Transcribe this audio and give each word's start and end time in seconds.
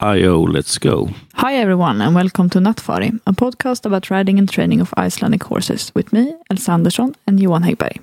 IO, 0.00 0.42
let's 0.42 0.76
go. 0.76 1.08
Hi, 1.36 1.54
everyone, 1.54 2.02
and 2.02 2.14
welcome 2.14 2.50
to 2.50 2.58
Nattfari, 2.58 3.18
a 3.26 3.32
podcast 3.32 3.86
about 3.86 4.10
riding 4.10 4.38
and 4.38 4.46
training 4.46 4.82
of 4.82 4.92
Icelandic 4.98 5.44
horses 5.44 5.90
with 5.94 6.12
me, 6.12 6.34
Elsa 6.50 6.72
Andersson, 6.72 7.14
and 7.26 7.40
Johan 7.40 7.62
Häggberg. 7.62 7.98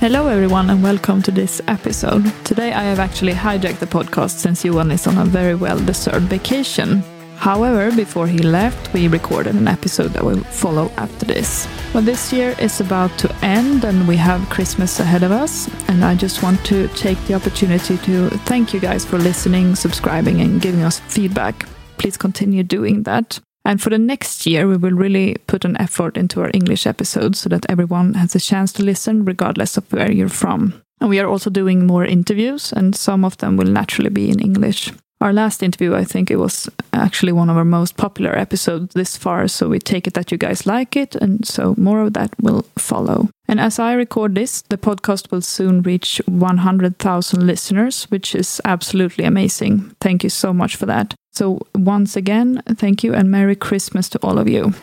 Hello, 0.00 0.28
everyone, 0.28 0.70
and 0.70 0.82
welcome 0.82 1.20
to 1.20 1.30
this 1.30 1.60
episode. 1.68 2.32
Today, 2.46 2.72
I 2.72 2.84
have 2.84 2.98
actually 2.98 3.32
hijacked 3.34 3.78
the 3.78 3.86
podcast 3.86 4.38
since 4.38 4.64
Johan 4.64 4.90
is 4.90 5.06
on 5.06 5.18
a 5.18 5.26
very 5.26 5.54
well 5.54 5.78
deserved 5.78 6.30
vacation. 6.30 7.04
However, 7.44 7.94
before 7.94 8.26
he 8.26 8.38
left, 8.38 8.90
we 8.94 9.06
recorded 9.06 9.54
an 9.54 9.68
episode 9.68 10.14
that 10.14 10.24
will 10.24 10.42
follow 10.44 10.90
after 10.96 11.26
this. 11.26 11.68
Well, 11.92 12.02
this 12.02 12.32
year 12.32 12.54
is 12.58 12.80
about 12.80 13.18
to 13.18 13.30
end 13.44 13.84
and 13.84 14.08
we 14.08 14.16
have 14.16 14.48
Christmas 14.48 14.98
ahead 14.98 15.22
of 15.22 15.30
us. 15.30 15.68
And 15.86 16.06
I 16.06 16.14
just 16.14 16.42
want 16.42 16.64
to 16.64 16.88
take 16.96 17.22
the 17.26 17.34
opportunity 17.34 17.98
to 17.98 18.30
thank 18.48 18.72
you 18.72 18.80
guys 18.80 19.04
for 19.04 19.18
listening, 19.18 19.74
subscribing, 19.74 20.40
and 20.40 20.58
giving 20.62 20.84
us 20.84 21.00
feedback. 21.00 21.66
Please 21.98 22.16
continue 22.16 22.62
doing 22.62 23.02
that. 23.02 23.38
And 23.66 23.78
for 23.78 23.90
the 23.90 23.98
next 23.98 24.46
year, 24.46 24.66
we 24.66 24.78
will 24.78 24.96
really 24.96 25.36
put 25.46 25.66
an 25.66 25.76
effort 25.78 26.16
into 26.16 26.40
our 26.40 26.50
English 26.54 26.86
episodes 26.86 27.40
so 27.40 27.50
that 27.50 27.66
everyone 27.68 28.14
has 28.14 28.34
a 28.34 28.40
chance 28.40 28.72
to 28.72 28.82
listen, 28.82 29.26
regardless 29.26 29.76
of 29.76 29.92
where 29.92 30.10
you're 30.10 30.30
from. 30.30 30.82
And 30.98 31.10
we 31.10 31.20
are 31.20 31.28
also 31.28 31.50
doing 31.50 31.86
more 31.86 32.06
interviews, 32.06 32.72
and 32.72 32.96
some 32.96 33.22
of 33.22 33.36
them 33.36 33.58
will 33.58 33.70
naturally 33.70 34.08
be 34.08 34.30
in 34.30 34.40
English 34.40 34.92
our 35.24 35.32
last 35.32 35.62
interview, 35.62 35.94
I 35.94 36.04
think 36.04 36.30
it 36.30 36.36
was 36.36 36.68
actually 36.92 37.32
one 37.32 37.48
of 37.48 37.56
our 37.56 37.64
most 37.64 37.96
popular 37.96 38.36
episodes 38.36 38.92
this 38.92 39.16
far. 39.16 39.48
So 39.48 39.70
we 39.70 39.78
take 39.78 40.06
it 40.06 40.12
that 40.12 40.30
you 40.30 40.36
guys 40.36 40.66
like 40.66 40.96
it, 40.96 41.14
and 41.14 41.46
so 41.46 41.74
more 41.78 42.02
of 42.02 42.12
that 42.12 42.30
will 42.42 42.66
follow. 42.76 43.30
And 43.48 43.58
as 43.58 43.78
I 43.78 43.94
record 43.94 44.34
this, 44.34 44.60
the 44.68 44.76
podcast 44.76 45.30
will 45.30 45.40
soon 45.40 45.80
reach 45.80 46.20
100,000 46.26 47.46
listeners, 47.46 48.04
which 48.10 48.34
is 48.34 48.60
absolutely 48.66 49.24
amazing. 49.24 49.96
Thank 49.98 50.24
you 50.24 50.30
so 50.30 50.52
much 50.52 50.76
for 50.76 50.84
that. 50.86 51.14
So, 51.32 51.58
once 51.74 52.16
again, 52.16 52.62
thank 52.76 53.02
you 53.02 53.14
and 53.14 53.30
Merry 53.30 53.56
Christmas 53.56 54.10
to 54.10 54.18
all 54.22 54.38
of 54.38 54.46
you. 54.46 54.74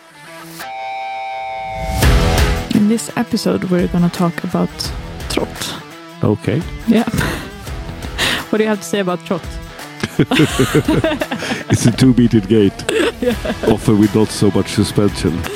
In 2.74 2.90
this 2.90 3.16
episode, 3.16 3.66
we're 3.66 3.88
going 3.90 4.10
to 4.10 4.18
talk 4.18 4.44
about 4.44 4.92
trot. 5.30 5.84
Okay. 6.24 6.64
Yeah. 6.88 7.10
what 8.50 8.58
do 8.58 8.64
you 8.64 8.70
have 8.70 8.80
to 8.80 8.88
say 8.88 9.02
about 9.02 9.24
trot? 9.24 9.46
it's 11.70 11.86
a 11.86 11.92
two-meter 11.92 12.42
gait, 12.42 12.74
yeah. 13.22 13.36
often 13.68 14.00
with 14.00 14.14
not 14.16 14.28
so 14.30 14.52
much 14.52 14.70
suspension. 14.70 15.40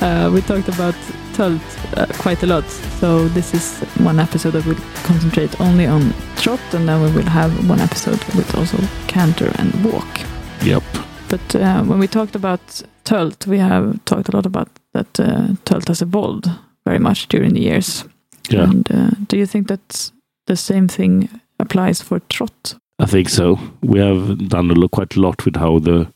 Uh, 0.00 0.30
we 0.32 0.40
talked 0.42 0.68
about 0.68 0.94
Tölt 1.32 1.60
uh, 1.96 2.06
quite 2.22 2.44
a 2.44 2.46
lot, 2.46 2.62
so 3.00 3.26
this 3.30 3.52
is 3.52 3.80
one 3.98 4.20
episode 4.20 4.52
that 4.52 4.64
will 4.64 4.78
concentrate 5.02 5.60
only 5.60 5.86
on 5.86 6.14
trot, 6.36 6.60
and 6.72 6.88
then 6.88 7.02
we 7.02 7.10
will 7.10 7.28
have 7.28 7.50
one 7.68 7.80
episode 7.80 8.22
with 8.36 8.54
also 8.54 8.78
canter 9.08 9.50
and 9.58 9.74
walk. 9.84 10.20
Yep. 10.62 10.84
But 11.28 11.56
uh, 11.56 11.82
when 11.82 11.98
we 11.98 12.06
talked 12.06 12.36
about 12.36 12.60
Tölt, 13.04 13.46
we 13.48 13.58
have 13.58 14.04
talked 14.04 14.28
a 14.28 14.36
lot 14.36 14.46
about 14.46 14.68
that 14.92 15.18
uh, 15.18 15.54
Tölt 15.64 15.88
has 15.88 16.00
evolved 16.00 16.48
very 16.86 17.00
much 17.00 17.26
during 17.26 17.54
the 17.54 17.60
years. 17.60 18.04
Yeah. 18.50 18.62
And 18.62 18.88
uh, 18.90 19.10
do 19.26 19.36
you 19.36 19.46
think 19.46 19.66
that 19.66 20.12
the 20.46 20.56
same 20.56 20.86
thing 20.86 21.28
applies 21.58 22.00
for 22.02 22.20
trot? 22.28 22.74
I 22.98 23.06
think 23.06 23.28
so. 23.28 23.58
We 23.82 24.00
have 24.00 24.48
done 24.48 24.70
a, 24.70 24.88
quite 24.88 25.16
a 25.16 25.20
lot 25.20 25.44
with 25.44 25.56
how 25.56 25.78
the 25.78 26.12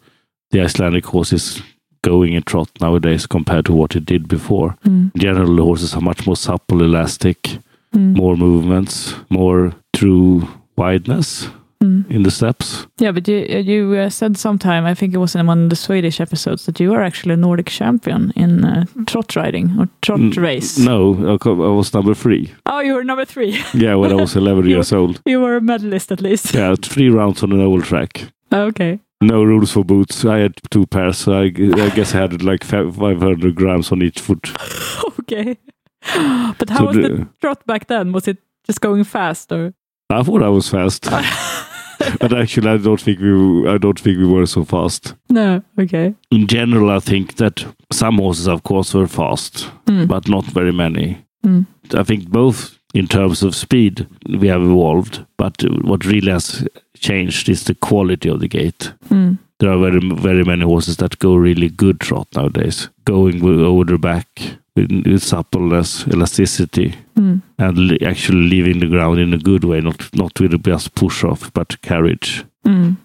the 0.51 0.61
Icelandic 0.61 1.07
horse 1.07 1.33
is 1.33 1.63
going 2.03 2.35
in 2.35 2.43
trot 2.43 2.69
nowadays 2.81 3.27
compared 3.27 3.65
to 3.67 3.73
what 3.73 3.97
it 3.97 4.05
did 4.05 4.29
before. 4.29 4.77
Mm. 4.85 5.15
In 5.15 5.21
general, 5.21 5.57
horses 5.65 5.95
are 5.95 6.01
much 6.01 6.27
more 6.27 6.37
supple, 6.37 6.83
elastic, 6.83 7.43
mm. 7.95 8.17
more 8.17 8.37
movements, 8.37 9.15
more 9.31 9.73
true 9.95 10.47
wideness 10.77 11.49
mm. 11.83 12.11
in 12.11 12.23
the 12.23 12.31
steps. 12.31 12.87
Yeah, 12.99 13.13
but 13.13 13.29
you 13.29 13.39
you 13.39 13.95
uh, 13.95 14.11
said 14.11 14.37
sometime, 14.37 14.85
I 14.85 14.95
think 14.95 15.15
it 15.15 15.19
was 15.19 15.35
in 15.35 15.47
one 15.47 15.65
of 15.65 15.71
the 15.71 15.77
Swedish 15.77 16.21
episodes, 16.21 16.67
that 16.67 16.81
you 16.81 16.95
are 16.95 17.03
actually 17.03 17.35
a 17.35 17.37
Nordic 17.37 17.67
champion 17.67 18.33
in 18.37 18.65
uh, 18.65 18.85
trot 19.07 19.37
riding 19.37 19.79
or 19.79 19.89
trot 20.01 20.37
race. 20.37 20.79
No, 20.79 21.37
I 21.45 21.75
was 21.77 21.93
number 21.95 22.15
three. 22.15 22.53
Oh, 22.67 22.81
you 22.81 22.95
were 22.95 23.05
number 23.05 23.25
three. 23.25 23.63
yeah, 23.75 23.95
when 23.97 24.13
I 24.13 24.15
was 24.15 24.37
11 24.37 24.67
years 24.69 24.93
old. 24.93 25.21
You 25.27 25.41
were 25.41 25.57
a 25.57 25.61
medalist 25.61 26.13
at 26.13 26.21
least. 26.21 26.55
Yeah, 26.55 26.75
three 26.81 27.11
rounds 27.11 27.43
on 27.43 27.53
an 27.53 27.61
oval 27.61 27.83
track. 27.83 28.33
Okay. 28.53 29.01
No 29.23 29.45
rules 29.45 29.73
for 29.73 29.85
boots. 29.85 30.25
I 30.25 30.39
had 30.39 30.55
two 30.71 30.87
pairs, 30.87 31.19
so 31.19 31.33
I, 31.33 31.45
I 31.45 31.91
guess 31.91 32.15
I 32.15 32.19
had 32.19 32.43
like 32.43 32.65
500 32.65 33.55
grams 33.55 33.93
on 33.93 34.03
each 34.03 34.21
foot. 34.21 34.51
okay. 35.21 35.59
But 36.59 36.71
how 36.71 36.79
so 36.79 36.87
was 36.87 36.97
the, 36.97 37.03
the 37.03 37.29
trot 37.41 37.65
back 37.67 37.87
then? 37.87 38.13
Was 38.13 38.27
it 38.27 38.39
just 38.65 38.81
going 38.81 39.05
fast 39.05 39.53
or? 39.53 39.73
I 40.11 40.23
thought 40.23 40.43
I 40.43 40.49
was 40.49 40.69
fast. 40.69 41.07
But 42.21 42.33
actually, 42.33 42.69
I 42.71 42.77
don't 42.77 43.01
think 43.01 43.21
we 43.21 43.69
I 43.69 43.79
don't 43.79 43.99
think 43.99 44.19
we 44.19 44.27
were 44.27 44.47
so 44.47 44.65
fast. 44.65 45.15
No, 45.29 45.63
okay. 45.79 46.15
In 46.31 46.47
general, 46.47 46.91
I 46.91 47.01
think 47.01 47.37
that 47.37 47.65
some 47.93 48.19
horses, 48.19 48.49
of 48.49 48.63
course, 48.63 48.95
were 48.95 49.07
fast, 49.07 49.71
mm. 49.87 50.07
but 50.07 50.29
not 50.29 50.45
very 50.45 50.73
many. 50.73 51.25
Mm. 51.45 51.67
I 51.95 52.03
think 52.03 52.29
both 52.29 52.79
in 52.95 53.07
terms 53.07 53.43
of 53.43 53.55
speed 53.55 54.07
we 54.29 54.49
have 54.49 54.63
evolved, 54.63 55.25
but 55.37 55.63
what 55.83 56.05
really 56.05 56.31
has 56.31 56.67
changed 56.95 57.49
is 57.49 57.65
the 57.65 57.75
quality 57.75 58.29
of 58.29 58.41
the 58.41 58.49
gait. 58.49 58.93
Mm. 59.09 59.39
There 59.59 59.71
are 59.71 59.79
very 59.79 60.01
very 60.01 60.45
many 60.45 60.65
horses 60.65 60.97
that 60.97 61.19
go 61.19 61.37
really 61.37 61.69
good 61.69 62.01
trot 62.01 62.29
nowadays, 62.35 62.89
going 63.05 63.43
over 63.43 63.85
the 63.85 63.99
back 63.99 64.27
with, 64.75 64.91
with 65.07 65.23
suppleness, 65.23 66.07
elasticity, 66.09 66.95
mm. 67.17 67.32
And 67.63 68.03
actually 68.03 68.49
leaving 68.49 68.81
the 68.81 68.89
ground 68.89 69.21
in 69.21 69.33
a 69.33 69.39
good 69.39 69.65
way, 69.65 69.81
not 69.81 70.11
not 70.17 70.41
with 70.41 70.63
just 70.65 70.95
push 70.95 71.25
off, 71.25 71.53
but 71.53 71.81
carriage. 71.83 72.45
Mm. 72.67 72.97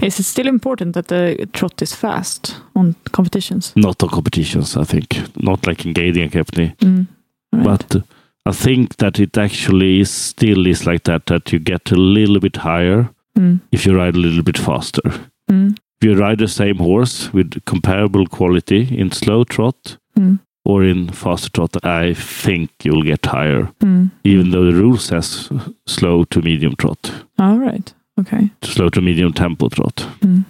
Is 0.00 0.18
it 0.18 0.24
still 0.24 0.48
important 0.48 0.94
that 0.94 1.06
the 1.06 1.48
trot 1.52 1.82
is 1.82 1.94
fast 1.94 2.56
on 2.74 2.96
competitions? 3.12 3.72
Not 3.76 4.02
on 4.02 4.08
competitions, 4.08 4.76
I 4.76 4.84
think. 4.84 5.16
Not 5.42 5.66
like 5.66 5.86
in 5.86 5.94
gæðingakeppni. 5.94 6.76
Mm. 6.76 7.06
Right. 7.52 7.64
But 7.64 7.96
uh, 7.96 8.00
I 8.46 8.52
think 8.52 8.96
that 8.96 9.20
it 9.20 9.38
actually 9.38 10.00
is 10.00 10.10
still 10.10 10.66
is 10.66 10.86
like 10.86 11.04
that, 11.04 11.26
that 11.26 11.52
you 11.52 11.60
get 11.60 11.92
a 11.92 11.96
little 11.96 12.40
bit 12.40 12.56
higher 12.56 13.08
mm. 13.38 13.60
if 13.70 13.86
you 13.86 13.96
ride 13.96 14.16
a 14.16 14.20
little 14.20 14.42
bit 14.42 14.58
faster. 14.58 15.02
Mm. 15.50 15.78
If 16.00 16.08
you 16.08 16.16
ride 16.16 16.38
the 16.38 16.48
same 16.48 16.76
horse 16.76 17.32
with 17.32 17.64
comparable 17.64 18.26
quality 18.26 18.88
in 18.98 19.12
slow 19.12 19.44
trot, 19.44 19.98
mm 20.18 20.40
or 20.64 20.82
in 20.84 21.08
faster 21.10 21.50
trot, 21.50 21.76
I 21.84 22.14
think 22.14 22.70
you'll 22.82 23.02
get 23.02 23.26
higher, 23.26 23.68
mm. 23.80 24.10
even 24.24 24.50
though 24.50 24.64
the 24.64 24.72
rule 24.72 24.96
says 24.96 25.50
slow 25.86 26.24
to 26.24 26.40
medium 26.40 26.74
trot. 26.76 27.12
All 27.38 27.58
right. 27.58 27.94
Okay. 28.18 28.50
Slow 28.62 28.88
to 28.90 29.00
medium 29.00 29.32
tempo 29.32 29.68
trot. 29.68 30.06
Mm. 30.20 30.44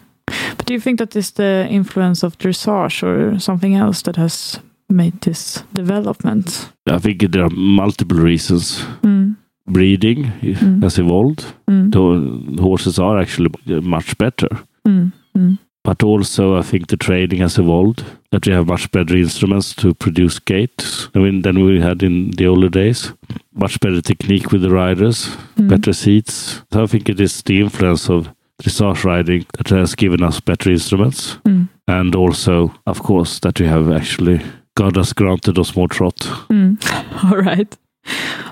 But 0.57 0.67
do 0.67 0.75
you 0.75 0.81
think 0.81 0.99
that 0.99 1.17
is 1.17 1.33
the 1.33 1.67
influence 1.71 2.23
of 2.23 2.39
dressage 2.39 3.03
or 3.03 3.39
something 3.41 3.75
else 3.75 4.03
that 4.03 4.17
has 4.17 4.61
made 4.89 5.21
this 5.21 5.65
development? 5.73 6.73
I 6.87 6.99
think 6.99 7.21
there 7.31 7.45
are 7.45 7.51
multiple 7.51 8.19
reasons. 8.19 8.81
Mm. 9.03 9.37
Breeding 9.67 10.25
mm. 10.43 10.83
has 10.83 10.99
evolved. 10.99 11.47
Mm. 11.69 11.91
The 12.57 12.63
horses 12.63 12.99
are 12.99 13.19
actually 13.19 13.51
much 13.67 14.17
better. 14.19 14.49
But 15.85 16.03
also, 16.03 16.57
I 16.57 16.63
think 16.63 16.89
the 16.89 16.97
training 16.97 17.41
has 17.41 17.59
evolved. 17.59 18.05
That 18.31 18.47
we 18.47 18.53
have 18.53 18.67
much 18.67 18.91
better 18.91 19.17
instruments 19.17 19.75
to 19.77 19.95
produce 19.95 20.41
mean, 21.21 21.43
than 21.43 21.65
we 21.65 21.81
had 21.81 22.03
in 22.03 22.33
the 22.33 22.47
older 22.47 22.69
days. 22.69 23.13
Much 23.53 23.79
better 23.79 24.01
technique 24.01 24.51
with 24.51 24.63
the 24.63 24.71
riders, 24.71 25.29
mm. 25.57 25.69
better 25.69 25.93
seats. 25.93 26.63
So 26.73 26.83
I 26.83 26.87
think 26.87 27.09
it 27.09 27.21
is 27.21 27.43
the 27.43 27.61
influence 27.61 28.09
of 28.09 28.35
dressage 28.61 29.05
riding 29.05 29.47
that 29.57 29.69
has 29.69 29.95
given 29.95 30.23
us 30.23 30.41
better 30.41 30.71
instruments. 30.71 31.37
Mm. 31.45 31.69
And 31.87 32.17
also, 32.17 32.75
of 32.87 33.03
course, 33.03 33.39
that 33.41 33.61
we 33.61 33.67
have 33.67 33.93
actually 33.93 34.41
God 34.77 34.97
has 34.97 35.13
granted 35.13 35.59
us 35.59 35.77
more 35.77 35.89
trot. 35.89 36.17
Mm. 36.51 36.79
All 37.31 37.39
right. 37.39 37.77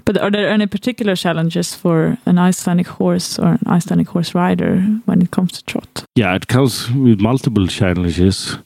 But 0.04 0.18
are 0.18 0.30
there 0.30 0.48
any 0.48 0.66
particular 0.66 1.16
challenges 1.16 1.74
for 1.74 2.18
an 2.26 2.38
Icelandic 2.38 2.86
horse 2.86 3.38
or 3.38 3.52
an 3.52 3.66
Icelandic 3.66 4.08
horse 4.08 4.34
rider 4.34 4.80
when 5.04 5.22
it 5.22 5.30
comes 5.30 5.52
to 5.52 5.64
trot? 5.64 6.04
Yeah, 6.16 6.34
it 6.34 6.46
comes 6.46 6.90
with 6.90 7.20
multiple 7.20 7.66
challenges. 7.66 8.58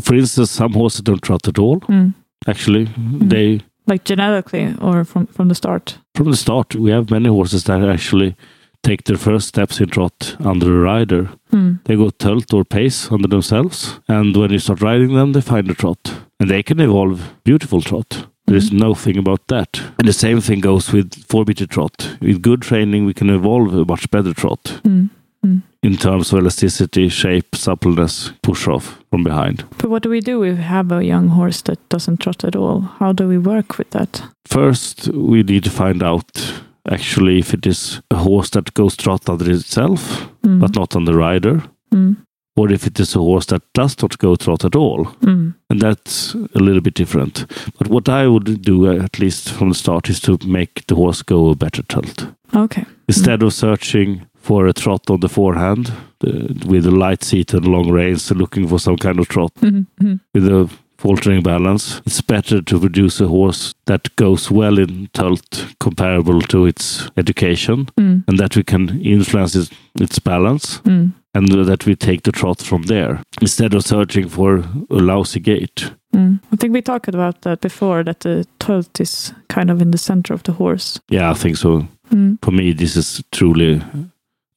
For 0.00 0.14
instance, 0.14 0.50
some 0.50 0.72
horses 0.72 1.02
don't 1.02 1.22
trot 1.22 1.48
at 1.48 1.58
all. 1.58 1.80
Mm. 1.80 2.14
Actually, 2.46 2.86
mm. 2.86 3.28
they 3.28 3.60
like 3.86 4.04
genetically 4.04 4.74
or 4.80 5.04
from 5.04 5.26
from 5.26 5.48
the 5.48 5.54
start. 5.54 5.98
From 6.14 6.30
the 6.30 6.36
start, 6.36 6.74
we 6.74 6.90
have 6.90 7.10
many 7.10 7.28
horses 7.28 7.64
that 7.64 7.82
actually 7.82 8.36
take 8.82 9.04
their 9.04 9.16
first 9.16 9.48
steps 9.48 9.80
in 9.80 9.88
trot 9.88 10.36
under 10.44 10.66
a 10.66 10.80
rider. 10.80 11.30
Mm. 11.52 11.78
They 11.84 11.96
go 11.96 12.10
tölt 12.10 12.52
or 12.52 12.64
pace 12.64 13.10
under 13.10 13.28
themselves, 13.28 14.00
and 14.08 14.36
when 14.36 14.50
you 14.50 14.58
start 14.58 14.82
riding 14.82 15.14
them, 15.14 15.32
they 15.32 15.40
find 15.40 15.70
a 15.70 15.74
trot, 15.74 16.12
and 16.38 16.50
they 16.50 16.62
can 16.62 16.80
evolve 16.80 17.20
beautiful 17.44 17.80
trot. 17.80 18.26
There 18.46 18.56
is 18.56 18.70
mm-hmm. 18.70 18.88
nothing 18.88 19.18
about 19.18 19.46
that. 19.48 19.80
And 19.98 20.06
the 20.08 20.12
same 20.12 20.40
thing 20.40 20.60
goes 20.60 20.92
with 20.92 21.14
four 21.26 21.44
meter 21.46 21.66
trot. 21.66 22.16
With 22.20 22.42
good 22.42 22.62
training, 22.62 23.06
we 23.06 23.14
can 23.14 23.30
evolve 23.30 23.74
a 23.74 23.84
much 23.84 24.10
better 24.10 24.34
trot. 24.34 24.80
Mm. 24.84 25.10
Mm. 25.44 25.60
in 25.82 25.96
terms 25.98 26.32
of 26.32 26.38
elasticity, 26.38 27.10
shape, 27.10 27.54
suppleness, 27.54 28.32
push 28.42 28.66
off 28.66 29.04
from 29.10 29.22
behind. 29.24 29.64
But 29.76 29.90
what 29.90 30.02
do 30.02 30.08
we 30.08 30.20
do 30.20 30.42
if 30.42 30.56
we 30.56 30.62
have 30.62 30.90
a 30.90 31.04
young 31.04 31.28
horse 31.28 31.60
that 31.62 31.78
doesn't 31.90 32.20
trot 32.20 32.44
at 32.44 32.56
all? 32.56 32.80
How 32.98 33.12
do 33.12 33.28
we 33.28 33.36
work 33.36 33.76
with 33.76 33.90
that? 33.90 34.22
First, 34.46 35.08
we 35.08 35.42
need 35.42 35.64
to 35.64 35.70
find 35.70 36.02
out 36.02 36.62
actually 36.90 37.38
if 37.40 37.52
it 37.52 37.66
is 37.66 38.00
a 38.10 38.16
horse 38.16 38.48
that 38.50 38.72
goes 38.72 38.96
trot 38.96 39.28
under 39.28 39.50
itself, 39.50 40.26
Mm. 40.42 40.60
but 40.60 40.74
not 40.74 40.96
on 40.96 41.04
the 41.04 41.14
rider, 41.14 41.62
Mm. 41.92 42.16
Or 42.56 42.70
if 42.70 42.86
it 42.86 43.00
is 43.00 43.16
a 43.16 43.18
horse 43.18 43.46
that 43.46 43.62
does 43.72 44.00
not 44.00 44.16
go 44.18 44.36
trot 44.36 44.64
at 44.64 44.76
all. 44.76 45.06
Mm. 45.22 45.54
And 45.70 45.80
that's 45.80 46.34
a 46.34 46.58
little 46.60 46.80
bit 46.80 46.94
different. 46.94 47.46
But 47.78 47.88
what 47.88 48.08
I 48.08 48.28
would 48.28 48.62
do, 48.62 48.86
uh, 48.88 49.02
at 49.02 49.18
least 49.18 49.50
from 49.50 49.70
the 49.70 49.74
start, 49.74 50.08
is 50.08 50.20
to 50.20 50.38
make 50.46 50.86
the 50.86 50.94
horse 50.94 51.20
go 51.22 51.48
a 51.50 51.54
better 51.56 51.82
tölt. 51.82 52.32
Okay. 52.54 52.84
Instead 53.08 53.42
of 53.42 53.52
searching 53.52 54.22
for 54.36 54.66
a 54.68 54.72
trot 54.72 55.10
on 55.10 55.20
the 55.20 55.28
forehand 55.28 55.88
uh, 56.24 56.30
with 56.66 56.86
a 56.86 56.90
light 56.92 57.24
seat 57.24 57.52
and 57.54 57.66
long 57.66 57.90
reins 57.90 58.30
and 58.30 58.38
looking 58.40 58.68
for 58.68 58.78
some 58.78 58.96
kind 58.98 59.18
of 59.18 59.26
trot 59.28 59.52
Mhm. 59.60 59.86
Mhm. 60.00 60.20
with 60.34 60.46
a 60.46 60.68
faltering 60.98 61.42
balance, 61.42 62.00
it's 62.06 62.20
better 62.22 62.62
to 62.62 62.78
produce 62.78 63.20
a 63.20 63.26
horse 63.26 63.74
that 63.86 64.14
goes 64.16 64.50
well 64.50 64.78
in 64.78 65.08
tölt 65.12 65.74
comparable 65.80 66.40
to 66.42 66.66
its 66.66 67.08
education 67.16 67.86
Mm. 67.98 68.22
and 68.28 68.38
that 68.38 68.54
we 68.56 68.62
can 68.62 69.00
influence 69.02 69.56
its, 69.58 69.70
its 70.00 70.18
balance 70.20 70.80
Mm. 70.84 71.12
And 71.34 71.48
that 71.48 71.84
we 71.84 71.96
take 71.96 72.22
the 72.22 72.32
trot 72.32 72.62
from 72.62 72.82
there 72.82 73.20
instead 73.40 73.74
of 73.74 73.82
searching 73.82 74.28
for 74.28 74.58
a 74.90 75.00
lousy 75.00 75.40
gait. 75.40 75.90
Mm. 76.14 76.38
I 76.52 76.56
think 76.56 76.72
we 76.72 76.80
talked 76.82 77.08
about 77.08 77.40
that 77.42 77.60
before, 77.60 78.04
that 78.04 78.20
the 78.20 78.46
tölt 78.60 79.00
is 79.00 79.32
kind 79.48 79.68
of 79.70 79.82
in 79.82 79.90
the 79.90 79.98
center 79.98 80.32
of 80.34 80.42
the 80.44 80.52
horse. 80.52 81.00
Yeah, 81.10 81.30
I 81.32 81.34
think 81.34 81.56
so. 81.56 81.88
Mm. 82.10 82.38
For 82.40 82.52
me, 82.52 82.72
this 82.72 82.96
is 82.96 83.22
truly 83.32 83.82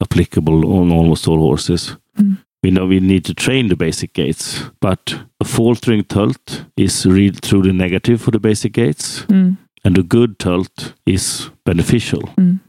applicable 0.01 0.65
on 0.79 0.91
almost 0.91 1.27
all 1.27 1.39
horses. 1.39 1.97
Mm. 2.19 2.37
We 2.63 2.71
know 2.71 2.85
we 2.85 2.99
need 2.99 3.25
to 3.25 3.33
train 3.33 3.69
the 3.69 3.75
basic 3.75 4.13
gaits, 4.13 4.63
but 4.79 5.15
a 5.39 5.45
faltering 5.45 6.03
tölt 6.03 6.65
is 6.75 7.05
really 7.05 7.39
truly 7.41 7.71
negative 7.71 8.21
for 8.21 8.31
the 8.31 8.39
basic 8.39 8.73
gaits, 8.73 9.25
Mm. 9.27 9.57
and 9.83 9.97
a 9.97 10.03
good 10.03 10.37
tölt 10.37 10.93
is 11.05 11.49
beneficial. 11.65 12.21
Mm. 12.37 12.59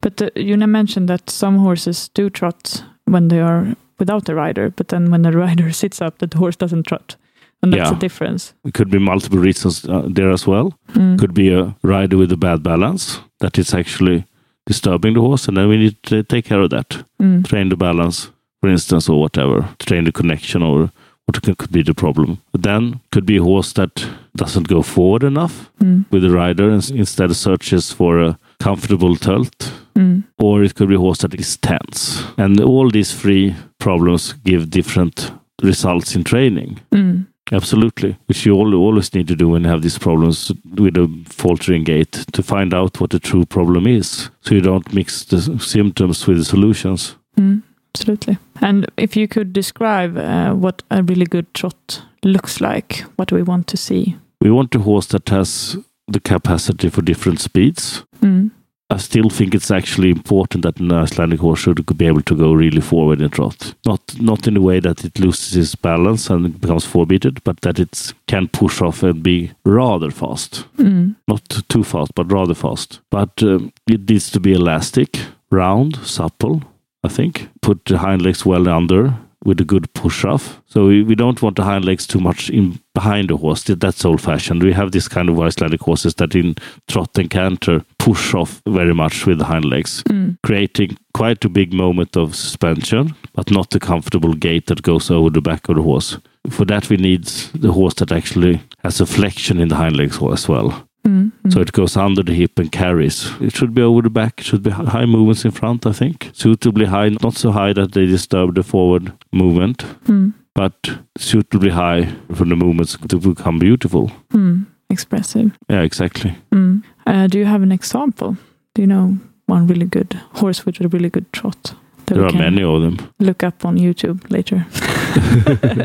But 0.00 0.22
uh, 0.22 0.30
you 0.36 0.56
mentioned 0.56 1.08
that 1.08 1.30
some 1.30 1.58
horses 1.58 2.08
do 2.14 2.30
trot 2.30 2.84
when 3.08 3.28
they 3.28 3.40
are 3.40 3.74
without 3.98 4.24
the 4.24 4.34
rider, 4.34 4.70
but 4.76 4.88
then 4.88 5.10
when 5.10 5.22
the 5.22 5.32
rider 5.46 5.72
sits 5.72 6.00
up, 6.00 6.18
the 6.18 6.38
horse 6.38 6.56
doesn't 6.56 6.86
trot. 6.86 7.16
And 7.62 7.72
that's 7.72 7.90
Yeah. 7.90 7.96
a 7.96 8.00
difference. 8.00 8.54
It 8.64 8.74
could 8.74 8.90
be 8.90 8.98
multiple 8.98 9.38
reasons 9.38 9.84
uh, 9.84 10.02
there 10.14 10.30
as 10.32 10.46
well. 10.46 10.72
Mm. 10.94 11.18
Could 11.18 11.34
be 11.34 11.52
a 11.52 11.74
rider 11.82 12.16
with 12.16 12.32
a 12.32 12.36
bad 12.36 12.62
balance 12.62 13.20
that 13.40 13.58
is 13.58 13.74
actually 13.74 14.24
disturbing 14.66 15.14
the 15.14 15.20
horse, 15.20 15.48
and 15.48 15.56
then 15.56 15.68
we 15.68 15.76
need 15.76 15.96
to 16.02 16.22
take 16.22 16.44
care 16.44 16.60
of 16.62 16.70
that. 16.70 17.04
Mm. 17.20 17.42
Train 17.44 17.68
the 17.68 17.76
balance, 17.76 18.30
for 18.60 18.70
instance, 18.70 19.08
or 19.12 19.18
whatever. 19.20 19.68
Train 19.78 20.04
the 20.04 20.12
connection, 20.12 20.62
or 20.62 20.90
what 21.26 21.42
could 21.42 21.56
could 21.58 21.72
be 21.72 21.82
the 21.82 21.94
problem. 21.94 22.38
But 22.52 22.62
then 22.62 23.00
could 23.10 23.26
be 23.26 23.38
a 23.38 23.42
horse 23.42 23.72
that 23.74 24.06
doesn't 24.38 24.68
go 24.68 24.82
forward 24.82 25.22
enough 25.24 25.70
Mm. 25.82 26.04
with 26.10 26.22
the 26.22 26.30
rider 26.30 26.70
and 26.70 26.90
instead 26.90 27.34
searches 27.36 27.92
for 27.92 28.18
a 28.20 28.38
comfortable 28.64 29.16
tölt. 29.16 29.72
Mm. 29.94 30.22
Or 30.38 30.62
it 30.64 30.74
could 30.74 30.88
be 30.88 30.94
a 30.94 30.98
horse 30.98 31.18
that 31.22 31.34
is 31.40 31.56
tense. 31.58 32.22
And 32.36 32.60
all 32.60 32.90
these 32.90 33.12
three 33.20 33.54
problems 33.78 34.34
give 34.44 34.66
different 34.70 35.32
results 35.62 36.14
in 36.16 36.24
training. 36.24 36.78
Mm. 36.92 37.26
Absolutely, 37.52 38.16
which 38.26 38.44
you 38.46 38.54
al- 38.60 38.74
always 38.74 39.14
need 39.14 39.26
to 39.28 39.34
do 39.34 39.48
when 39.48 39.62
you 39.64 39.70
have 39.70 39.80
these 39.82 39.98
problems 39.98 40.52
with 40.78 40.96
a 40.98 41.08
faltering 41.28 41.84
gait 41.84 42.12
to 42.32 42.42
find 42.42 42.74
out 42.74 43.00
what 43.00 43.10
the 43.10 43.18
true 43.18 43.44
problem 43.46 43.86
is, 43.86 44.30
so 44.42 44.54
you 44.54 44.60
don't 44.60 44.92
mix 44.92 45.24
the 45.24 45.40
symptoms 45.58 46.26
with 46.26 46.36
the 46.38 46.44
solutions. 46.44 47.16
Mm. 47.38 47.62
Absolutely. 47.94 48.36
And 48.60 48.86
if 48.96 49.16
you 49.16 49.26
could 49.26 49.52
describe 49.52 50.16
uh, 50.18 50.52
what 50.54 50.82
a 50.90 51.02
really 51.02 51.24
good 51.24 51.46
trot 51.54 52.02
looks 52.22 52.60
like, 52.60 53.04
what 53.16 53.28
do 53.28 53.34
we 53.36 53.42
want 53.42 53.66
to 53.68 53.76
see? 53.76 54.14
We 54.40 54.50
want 54.50 54.74
a 54.74 54.78
horse 54.78 55.06
that 55.06 55.28
has 55.28 55.76
the 56.06 56.20
capacity 56.20 56.88
for 56.88 57.02
different 57.02 57.40
speeds. 57.40 58.04
Mm. 58.20 58.50
I 58.90 58.96
still 58.96 59.28
think 59.28 59.54
it's 59.54 59.70
actually 59.70 60.10
important 60.10 60.62
that 60.62 60.80
an 60.80 60.90
Icelandic 60.90 61.40
horse 61.40 61.60
should 61.60 61.84
be 61.98 62.06
able 62.06 62.22
to 62.22 62.34
go 62.34 62.54
really 62.54 62.80
forward 62.80 63.20
in 63.20 63.28
trot. 63.28 63.74
Not 63.84 64.00
not 64.18 64.48
in 64.48 64.56
a 64.56 64.62
way 64.62 64.80
that 64.80 65.04
it 65.04 65.18
loses 65.18 65.54
its 65.56 65.74
balance 65.74 66.30
and 66.30 66.58
becomes 66.58 66.86
four-beated, 66.86 67.44
but 67.44 67.60
that 67.60 67.78
it 67.78 68.14
can 68.26 68.48
push 68.48 68.80
off 68.80 69.02
and 69.02 69.22
be 69.22 69.52
rather 69.64 70.10
fast. 70.10 70.64
Mm. 70.78 71.16
not 71.26 71.46
too 71.68 71.84
fast, 71.84 72.14
but 72.14 72.32
rather 72.32 72.54
fast. 72.54 73.00
But 73.10 73.42
um, 73.42 73.72
it 73.86 74.08
needs 74.08 74.30
to 74.30 74.40
be 74.40 74.54
elastic, 74.54 75.18
round, 75.50 75.96
supple. 75.96 76.62
I 77.04 77.08
think 77.08 77.50
put 77.60 77.84
the 77.84 77.98
hind 77.98 78.22
legs 78.22 78.46
well 78.46 78.68
under 78.68 79.14
with 79.44 79.60
a 79.60 79.64
good 79.64 79.92
push 79.94 80.24
off. 80.24 80.60
So 80.66 80.86
we, 80.86 81.02
we 81.02 81.14
don't 81.14 81.40
want 81.40 81.56
the 81.56 81.64
hind 81.64 81.84
legs 81.84 82.06
too 82.06 82.18
much 82.20 82.50
in 82.50 82.80
behind 82.94 83.30
the 83.30 83.36
horse. 83.36 83.62
That's 83.64 84.04
old 84.04 84.20
fashioned. 84.20 84.62
We 84.62 84.72
have 84.72 84.90
this 84.92 85.06
kind 85.08 85.28
of 85.28 85.38
Icelandic 85.40 85.80
horses 85.80 86.14
that 86.14 86.34
in 86.34 86.56
trot 86.88 87.16
and 87.18 87.30
canter 87.30 87.84
push 87.98 88.34
off 88.34 88.60
very 88.66 88.94
much 88.94 89.26
with 89.26 89.38
the 89.38 89.44
hind 89.44 89.64
legs, 89.64 90.02
Mm. 90.08 90.36
creating 90.42 90.96
quite 91.14 91.44
a 91.44 91.48
big 91.48 91.72
moment 91.72 92.16
of 92.16 92.34
suspension, 92.34 93.14
but 93.34 93.50
not 93.50 93.74
a 93.74 93.78
comfortable 93.78 94.34
gait 94.34 94.66
that 94.66 94.82
goes 94.82 95.10
over 95.10 95.30
the 95.30 95.40
back 95.40 95.68
of 95.68 95.76
the 95.76 95.82
horse. 95.82 96.18
For 96.50 96.64
that, 96.66 96.88
we 96.90 96.96
need 96.96 97.24
the 97.54 97.72
horse 97.72 97.94
that 97.94 98.10
actually 98.12 98.60
has 98.82 99.00
a 99.00 99.06
flexion 99.06 99.60
in 99.60 99.68
the 99.68 99.76
hind 99.76 99.96
legs 99.96 100.18
as 100.32 100.48
well. 100.48 100.87
Mm. 101.08 101.32
Mm. 101.44 101.52
So 101.52 101.60
it 101.60 101.72
goes 101.72 101.96
under 101.96 102.22
the 102.24 102.34
hip 102.34 102.58
and 102.58 102.70
carries. 102.70 103.30
It 103.40 103.56
should 103.56 103.72
be 103.74 103.82
over 103.82 104.02
the 104.02 104.10
back. 104.10 104.40
It 104.40 104.44
should 104.44 104.62
be 104.62 104.70
high 104.70 105.06
movements 105.06 105.44
in 105.44 105.50
front, 105.52 105.86
I 105.86 105.92
think. 105.92 106.30
Suitably 106.32 106.86
high, 106.86 107.08
not 107.22 107.34
so 107.34 107.50
high 107.50 107.72
that 107.74 107.92
they 107.92 108.06
disturb 108.06 108.54
the 108.54 108.62
forward 108.62 109.12
movement, 109.32 109.84
Mm. 110.06 110.32
but 110.54 110.98
suitably 111.18 111.70
high 111.70 112.08
for 112.34 112.44
the 112.48 112.56
movements 112.56 112.96
to 113.08 113.18
become 113.18 113.58
beautiful. 113.58 114.10
Mm. 114.32 114.66
Expressive. 114.90 115.50
Yeah, 115.70 115.82
exactly. 115.84 116.32
Mm. 116.52 116.82
Uh, 117.06 117.26
do 117.26 117.38
you 117.38 117.46
have 117.46 117.62
an 117.62 117.72
example? 117.72 118.36
Do 118.74 118.82
you 118.82 118.86
know 118.88 119.16
one 119.46 119.66
really 119.66 119.86
good 119.86 120.14
horse 120.40 120.66
with 120.66 120.80
a 120.84 120.88
really 120.88 121.10
good 121.10 121.24
trot? 121.32 121.74
There 122.06 122.24
are 122.24 122.32
many 122.32 122.62
of 122.62 122.80
them. 122.82 122.96
Look 123.20 123.42
up 123.42 123.64
on 123.64 123.76
YouTube 123.78 124.20
later. 124.30 124.64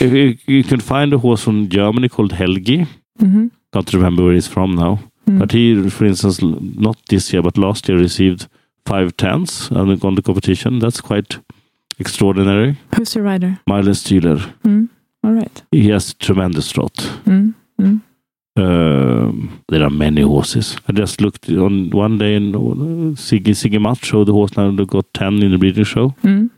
If 0.00 0.12
you, 0.12 0.36
you 0.46 0.62
can 0.64 0.80
find 0.80 1.12
a 1.12 1.18
horse 1.18 1.42
from 1.44 1.68
Germany 1.68 2.08
called 2.08 2.32
Helgi. 2.32 2.86
hmm 3.18 3.46
Can't 3.72 3.92
remember 3.92 4.24
where 4.24 4.34
he's 4.34 4.48
from 4.48 4.74
now. 4.74 4.98
Mm. 5.26 5.38
But 5.38 5.52
he, 5.52 5.90
for 5.90 6.06
instance, 6.06 6.40
not 6.42 6.96
this 7.08 7.32
year, 7.32 7.42
but 7.42 7.58
last 7.58 7.88
year 7.88 7.98
received 7.98 8.48
five 8.86 9.16
tens 9.16 9.70
on 9.70 9.88
the, 9.88 10.06
on 10.06 10.14
the 10.14 10.22
competition. 10.22 10.78
That's 10.78 11.00
quite 11.00 11.38
extraordinary. 11.98 12.76
Who's 12.96 13.12
the 13.12 13.22
rider? 13.22 13.60
Marlon 13.68 13.94
Stühler. 13.94 14.38
Mm. 14.62 14.88
All 15.24 15.32
right. 15.32 15.62
He 15.70 15.90
has 15.90 16.14
tremendous 16.14 16.70
trot. 16.70 16.94
Mm. 16.94 17.54
There 19.68 19.82
are 19.84 19.90
many 19.90 20.22
horses. 20.22 20.76
I 20.88 20.92
just 20.92 21.20
looked 21.20 21.48
on 21.50 21.90
one 21.90 22.18
day 22.18 22.34
and 22.34 22.56
uh, 22.56 22.58
Siggy 23.16 23.54
Siggy 23.54 23.80
Matt 23.80 24.04
showed 24.04 24.26
the 24.26 24.32
horse 24.32 24.56
now 24.56 24.70
got 24.70 25.12
10 25.14 25.42
in 25.42 25.52
the 25.52 25.58
breeding 25.58 25.84
show. 25.84 26.14
Mm. 26.22 26.50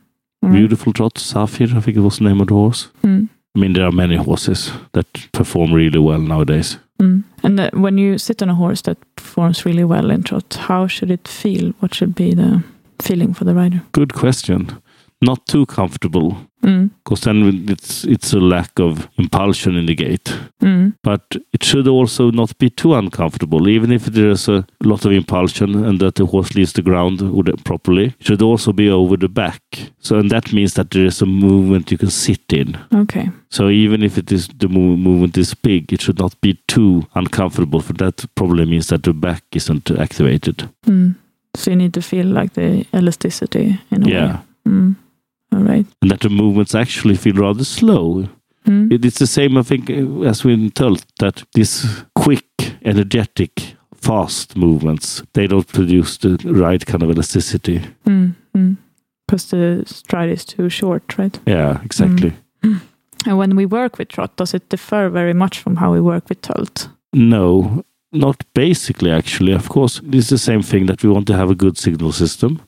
Right. 0.42 0.52
Beautiful 0.52 0.92
trot, 0.92 1.14
Safir, 1.14 1.76
I 1.76 1.80
think 1.80 1.96
it 1.96 2.00
was 2.00 2.18
the 2.18 2.24
name 2.24 2.40
of 2.40 2.46
the 2.46 2.54
horse. 2.54 2.88
Mm. 3.02 3.28
I 3.54 3.58
mean, 3.58 3.72
there 3.72 3.84
are 3.84 3.92
many 3.92 4.16
horses 4.16 4.72
that 4.92 5.06
perform 5.32 5.74
really 5.74 5.98
well 5.98 6.20
nowadays. 6.20 6.78
Mm. 7.00 7.24
And 7.42 7.60
uh, 7.60 7.70
when 7.72 7.98
you 7.98 8.18
sit 8.18 8.42
on 8.42 8.50
a 8.50 8.54
horse 8.54 8.82
that 8.82 8.98
performs 9.16 9.64
really 9.64 9.84
well 9.84 10.10
in 10.10 10.22
trot, 10.22 10.54
how 10.54 10.86
should 10.86 11.10
it 11.10 11.26
feel? 11.26 11.72
What 11.80 11.94
should 11.94 12.14
be 12.14 12.34
the 12.34 12.62
feeling 13.02 13.34
for 13.34 13.44
the 13.44 13.54
rider? 13.54 13.82
Good 13.92 14.12
question. 14.12 14.80
Not 15.22 15.46
too 15.46 15.66
comfortable, 15.66 16.36
Mm. 16.62 16.90
because 17.04 17.20
then 17.24 17.64
it's 17.68 18.04
it's 18.04 18.32
a 18.34 18.38
lack 18.40 18.78
of 18.80 19.08
impulsion 19.18 19.76
in 19.76 19.86
the 19.86 19.94
gait. 19.94 20.34
Mm. 20.62 20.92
But 21.02 21.36
it 21.52 21.64
should 21.64 21.88
also 21.88 22.30
not 22.30 22.56
be 22.58 22.70
too 22.70 22.94
uncomfortable, 22.94 23.68
even 23.68 23.92
if 23.92 24.04
there 24.06 24.30
is 24.30 24.48
a 24.48 24.64
lot 24.84 25.04
of 25.06 25.12
impulsion 25.12 25.84
and 25.84 25.98
that 26.00 26.14
the 26.14 26.24
horse 26.26 26.54
leaves 26.54 26.72
the 26.72 26.82
ground 26.82 27.20
properly. 27.64 28.04
It 28.20 28.26
should 28.26 28.42
also 28.42 28.72
be 28.72 28.90
over 28.90 29.18
the 29.18 29.28
back. 29.28 29.62
So, 30.00 30.18
and 30.18 30.30
that 30.30 30.52
means 30.52 30.74
that 30.74 30.90
there 30.90 31.06
is 31.06 31.22
a 31.22 31.26
movement 31.26 31.90
you 31.90 31.98
can 31.98 32.10
sit 32.10 32.52
in. 32.52 32.76
Okay. 32.94 33.30
So 33.50 33.68
even 33.68 34.02
if 34.02 34.16
it 34.18 34.32
is 34.32 34.48
the 34.58 34.68
move, 34.68 34.98
movement 34.98 35.36
is 35.38 35.54
big, 35.54 35.92
it 35.92 36.00
should 36.02 36.18
not 36.18 36.34
be 36.40 36.58
too 36.66 37.06
uncomfortable. 37.14 37.80
For 37.80 37.94
that 37.94 38.24
probably 38.34 38.64
means 38.66 38.86
that 38.88 39.02
the 39.02 39.12
back 39.12 39.42
isn't 39.54 39.90
activated. 39.90 40.68
Mm. 40.86 41.14
So 41.56 41.70
you 41.70 41.76
need 41.76 41.92
to 41.92 42.00
feel 42.02 42.26
like 42.26 42.52
the 42.54 42.84
elasticity 42.92 43.78
in 43.90 44.02
a 44.02 44.06
way. 44.06 44.12
Yeah, 44.12 44.36
Mm. 44.68 44.94
All 45.52 45.62
right. 45.62 45.86
and 46.02 46.10
that 46.10 46.20
the 46.20 46.28
movements 46.28 46.74
actually 46.74 47.16
feel 47.16 47.34
rather 47.34 47.64
slow. 47.64 48.28
Mm. 48.66 48.92
It- 48.92 49.04
It's 49.04 49.18
the 49.18 49.26
same, 49.26 49.56
I 49.58 49.62
think, 49.62 49.90
as 50.26 50.44
we 50.44 50.70
told 50.70 51.04
that 51.18 51.42
these 51.54 51.86
quick, 52.14 52.44
energetic, 52.84 53.76
fast 53.94 54.56
movements 54.56 55.22
they 55.34 55.46
don't 55.46 55.66
produce 55.72 56.16
the 56.18 56.36
right 56.44 56.86
kind 56.86 57.02
of 57.02 57.10
elasticity. 57.10 57.80
Mm. 58.06 58.34
Mm. 58.56 58.76
Because 59.26 59.50
the 59.50 59.82
stride 59.86 60.30
is 60.32 60.44
too 60.44 60.68
short, 60.70 61.18
right? 61.18 61.38
Yeah, 61.46 61.80
exactly. 61.84 62.32
And 63.26 63.38
when 63.38 63.54
we 63.56 63.66
work 63.66 63.98
with 63.98 64.08
trot, 64.08 64.36
does 64.36 64.54
it 64.54 64.68
differ 64.70 65.10
very 65.10 65.34
much 65.34 65.58
from 65.60 65.76
how 65.76 65.92
we 65.92 66.00
work 66.00 66.28
with 66.28 66.40
tölt? 66.40 66.88
No, 67.12 67.84
not 68.12 68.44
basically. 68.54 69.10
Actually, 69.10 69.52
of 69.54 69.68
course, 69.68 70.00
it's 70.12 70.28
the 70.30 70.38
same 70.38 70.62
thing 70.62 70.86
that 70.86 71.02
we 71.04 71.10
want 71.10 71.26
to 71.26 71.34
have 71.36 71.50
a 71.50 71.54
good 71.54 71.76
signal 71.78 72.12
system. 72.12 72.60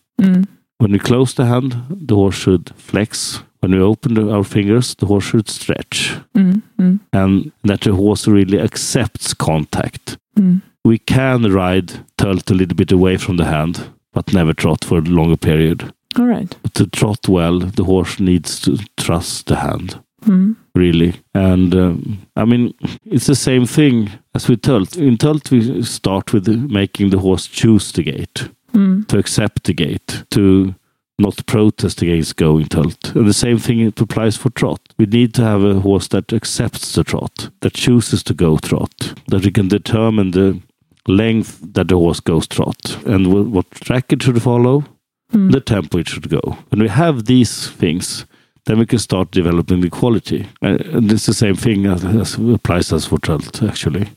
When 0.83 0.91
we 0.91 0.99
close 0.99 1.33
the 1.35 1.45
hand, 1.47 1.77
the 1.91 2.17
horse 2.17 2.35
should 2.35 2.73
flex. 2.75 3.41
When 3.61 3.71
we 3.71 3.81
open 3.81 4.15
the, 4.15 4.33
our 4.33 4.43
fingers, 4.43 4.97
the 4.97 5.07
horse 5.07 5.23
should 5.27 5.49
stretch. 5.49 6.17
Mm, 6.35 6.63
mm, 6.77 6.99
And 7.13 7.53
that 7.63 7.83
the 7.83 7.95
horse 7.95 8.27
really 8.27 8.59
accepts 8.59 9.33
contact. 9.33 10.19
mm. 10.37 10.61
We 10.85 10.99
can 10.99 11.43
ride 11.53 12.05
tölt 12.19 12.51
a 12.51 12.55
little 12.55 12.75
bit 12.75 12.91
away 12.91 13.17
from 13.17 13.37
the 13.37 13.45
hand, 13.45 13.91
but 14.13 14.33
never 14.33 14.53
trot 14.53 14.85
for 14.85 14.99
a 14.99 15.03
longer 15.03 15.37
period. 15.37 15.93
All 16.19 16.27
right. 16.27 16.53
To 16.75 16.87
trot 16.89 17.29
well, 17.29 17.61
the 17.61 17.85
horse 17.85 18.19
needs 18.19 18.61
to 18.63 18.77
trust 18.97 19.47
the 19.47 19.57
hand. 19.57 20.01
Mm, 20.27 20.57
really. 20.75 21.15
And 21.35 21.75
um, 21.77 22.27
I 22.35 22.45
mean, 22.45 22.75
it's 23.05 23.27
the 23.27 23.37
same 23.37 23.67
thing 23.67 24.11
as 24.35 24.49
with 24.49 24.63
Tölt. 24.63 24.97
In 24.97 25.17
Tölt, 25.17 25.49
we 25.53 25.83
start 25.85 26.33
with 26.33 26.49
making 26.49 27.11
the 27.11 27.19
horse 27.21 27.47
choose 27.47 27.93
the 27.93 28.03
gait, 28.03 28.49
mm, 28.73 29.07
to 29.09 29.19
accept 29.19 29.65
the 29.65 29.75
gait, 29.75 30.25
to 30.31 30.75
not 31.19 31.47
protest 31.47 32.03
against 32.03 32.37
going 32.37 32.67
Tölt. 32.67 33.15
And 33.15 33.29
the 33.29 33.33
same 33.33 33.59
thing 33.59 33.87
applies 33.87 34.37
for 34.37 34.51
trot. 34.51 34.81
We 34.99 35.07
need 35.07 35.35
to 35.35 35.43
have 35.43 35.63
a 35.63 35.81
horse 35.81 36.09
that 36.09 36.33
accepts 36.33 36.95
the 36.95 37.05
trot, 37.05 37.51
that 37.61 37.75
chooses 37.75 38.23
to 38.25 38.35
go 38.35 38.59
trot, 38.59 39.15
that 39.29 39.45
we 39.45 39.51
can 39.51 39.69
determine 39.69 40.33
the 40.33 40.61
length 41.07 41.59
that 41.75 41.89
the 41.89 41.97
horse 41.97 42.21
goes 42.21 42.47
trot 42.47 42.97
and 43.05 43.53
what 43.53 43.71
track 43.73 44.13
it 44.13 44.23
should 44.23 44.41
follow, 44.43 44.85
mm. 45.33 45.51
the 45.51 45.61
tempo 45.61 45.99
it 45.99 46.09
should 46.09 46.29
go. 46.29 46.59
When 46.69 46.81
we 46.81 46.89
have 46.89 47.25
these 47.25 47.69
things, 47.69 48.27
then 48.67 48.79
we 48.79 48.87
can 48.87 48.99
start 48.99 49.33
developing 49.33 49.81
the 49.81 49.91
quality. 49.91 50.47
Uh, 50.63 50.79
and 50.93 51.11
it's 51.11 51.27
the 51.27 51.35
same 51.35 51.57
thing 51.57 51.87
as, 51.87 52.05
as 52.05 52.35
applies 52.35 52.93
as 52.93 53.07
for 53.07 53.19
trot, 53.19 53.63
actually. 53.63 54.09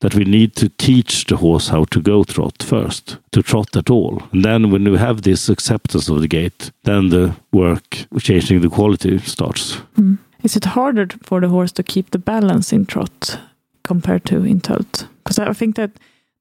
That 0.00 0.14
we 0.14 0.24
need 0.24 0.54
to 0.56 0.68
teach 0.68 1.24
the 1.26 1.36
horse 1.36 1.68
how 1.68 1.84
to 1.84 2.00
go 2.00 2.24
trot 2.24 2.62
first, 2.62 3.18
to 3.30 3.42
trot 3.42 3.76
at 3.76 3.90
all. 3.90 4.22
And 4.32 4.44
then 4.44 4.70
when 4.70 4.90
we 4.90 4.98
have 4.98 5.22
this 5.22 5.48
acceptance 5.48 6.08
of 6.08 6.20
the 6.20 6.28
gait, 6.28 6.72
then 6.82 7.10
the 7.10 7.34
work 7.52 8.06
changing 8.18 8.60
the 8.60 8.68
quality 8.68 9.18
starts. 9.18 9.78
mm. 9.96 10.18
Is 10.42 10.56
it 10.56 10.64
harder 10.66 11.08
for 11.22 11.40
the 11.40 11.48
horse 11.48 11.72
to 11.72 11.82
keep 11.82 12.10
the 12.10 12.18
balance 12.18 12.70
in 12.70 12.84
trot 12.84 13.38
compared 13.82 14.26
to 14.26 14.44
in 14.44 14.60
tölt? 14.60 15.08
Because 15.22 15.38
I 15.38 15.52
think 15.54 15.76
that 15.76 15.90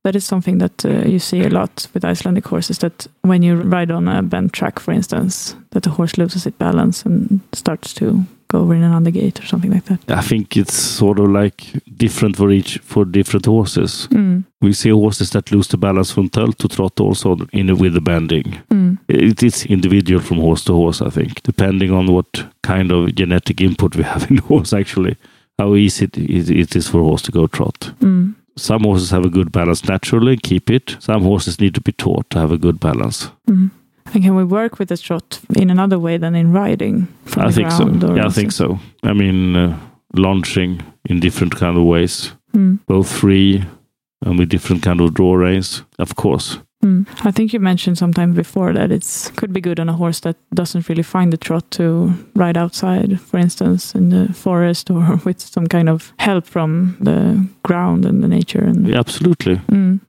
that 0.04 0.16
is 0.16 0.26
something 0.26 0.58
that 0.58 0.86
uh, 0.86 1.08
you 1.08 1.20
see 1.20 1.42
a 1.42 1.50
lot 1.50 1.88
with 1.94 2.04
Icelandic 2.04 2.46
horses. 2.46 2.80
That 2.80 3.08
when 3.22 3.44
you 3.44 3.56
ride 3.56 3.92
on 3.92 4.08
a 4.10 4.22
bent 4.22 4.52
track, 4.52 4.80
for 4.80 4.92
instance, 4.92 5.56
that 5.70 5.84
the 5.84 5.90
horse 5.90 6.18
loses 6.18 6.46
its 6.46 6.58
balance 6.58 7.06
and 7.06 7.40
starts 7.54 7.94
to 7.94 8.26
over 8.54 8.74
in 8.76 8.84
another 8.84 9.12
gait 9.12 9.40
or 9.40 9.46
something 9.46 9.72
like 9.72 9.86
that. 9.86 10.00
I 10.20 10.22
think 10.22 10.56
it's 10.58 10.74
sort 10.74 11.20
of 11.20 11.30
like 11.30 11.64
different 11.98 12.36
for 12.38 12.52
each 12.52 12.80
for 12.84 13.06
different 13.06 13.46
horses. 13.46 14.08
Mm, 14.12 14.44
We 14.62 14.74
see 14.74 14.90
horses 14.92 15.30
that 15.32 15.52
lose 15.52 15.68
the 15.70 15.78
balance 15.78 16.14
from 16.14 16.30
tölt 16.30 16.58
to 16.58 16.68
trot 16.68 17.00
also 17.00 17.38
in 17.52 17.78
with 17.78 17.94
the 17.94 18.02
bending. 18.02 18.58
mm, 18.70 18.98
It 19.08 19.44
is 19.44 19.66
individual 19.66 20.22
from 20.22 20.38
horse 20.38 20.64
to 20.66 20.74
horse, 20.74 21.02
I 21.06 21.10
think, 21.10 21.42
depending 21.44 21.92
on 21.92 22.06
what 22.12 22.46
kind 22.62 22.92
of 22.92 23.14
genetic 23.16 23.62
input 23.62 23.96
we 23.96 24.04
have 24.04 24.28
in 24.30 24.36
the 24.38 24.42
horse, 24.44 24.74
actually, 24.74 25.16
how 25.60 25.76
easy 25.76 26.06
it 26.06 26.18
is, 26.18 26.50
it 26.50 26.76
is 26.76 26.88
for 26.88 27.00
a 27.02 27.04
horse 27.04 27.22
to 27.24 27.32
go 27.32 27.48
trot. 27.48 27.94
mm. 28.02 28.34
Some 28.56 28.84
horses 28.84 29.10
have 29.12 29.26
a 29.26 29.30
good 29.30 29.52
balance 29.52 29.84
naturally, 29.90 30.38
keep 30.38 30.70
it. 30.70 30.96
Some 31.00 31.24
horses 31.24 31.60
need 31.60 31.74
to 31.74 31.82
be 31.82 31.92
taught 31.92 32.30
to 32.30 32.40
have 32.40 32.52
a 32.54 32.58
good 32.58 32.80
balance. 32.80 33.32
And 34.14 34.24
can 34.24 34.36
we 34.36 34.44
work 34.44 34.80
with 34.80 34.90
the 34.90 34.98
trot 34.98 35.40
in 35.56 35.70
another 35.70 35.98
way 36.00 36.18
than 36.18 36.36
in 36.36 36.52
riding? 36.54 37.08
I 37.38 37.52
think 37.52 37.72
so. 37.72 37.88
Yeah, 38.16 38.26
I 38.28 38.30
think 38.30 38.50
it- 38.50 38.56
so. 38.56 38.80
I 39.04 39.14
mean, 39.14 39.56
uh, 39.56 39.78
lunging 40.16 40.82
in 41.10 41.20
different 41.20 41.56
kind 41.56 41.78
of 41.78 41.84
ways, 41.84 42.34
Mm, 42.56 42.78
both 42.86 43.12
free 43.12 43.64
and 44.26 44.38
with 44.40 44.50
different 44.50 44.84
kind 44.84 45.02
of 45.02 45.14
draw 45.14 45.34
reins, 45.36 45.84
of 45.98 46.16
course. 46.16 46.60
mm. 46.86 47.06
I 47.26 47.32
think 47.32 47.52
you 47.54 47.60
mentioned 47.60 47.98
sometime 47.98 48.34
before 48.34 48.74
that 48.74 48.92
it's 48.92 49.32
could 49.36 49.52
be 49.54 49.62
good 49.62 49.80
on 49.80 49.90
a 49.90 49.94
horse 49.94 50.20
that 50.22 50.36
doesn't 50.54 50.88
really 50.90 51.04
find 51.04 51.32
the 51.34 51.38
trot 51.38 51.72
to 51.72 52.14
ride 52.36 52.58
outside, 52.58 53.20
for 53.20 53.40
instance, 53.40 53.96
in 53.98 54.10
the 54.10 54.34
forest 54.34 54.90
or 54.92 55.20
with 55.26 55.40
some 55.42 55.68
kind 55.68 55.90
of 55.90 56.14
help 56.20 56.46
from 56.46 56.96
the 57.02 57.44
ground 57.64 58.06
and 58.06 58.22
the 58.24 58.28
nature. 58.28 58.64
And 58.70 58.88
Yeah, 58.88 59.00
absolutely. 59.00 59.56
Mm, 59.72 60.00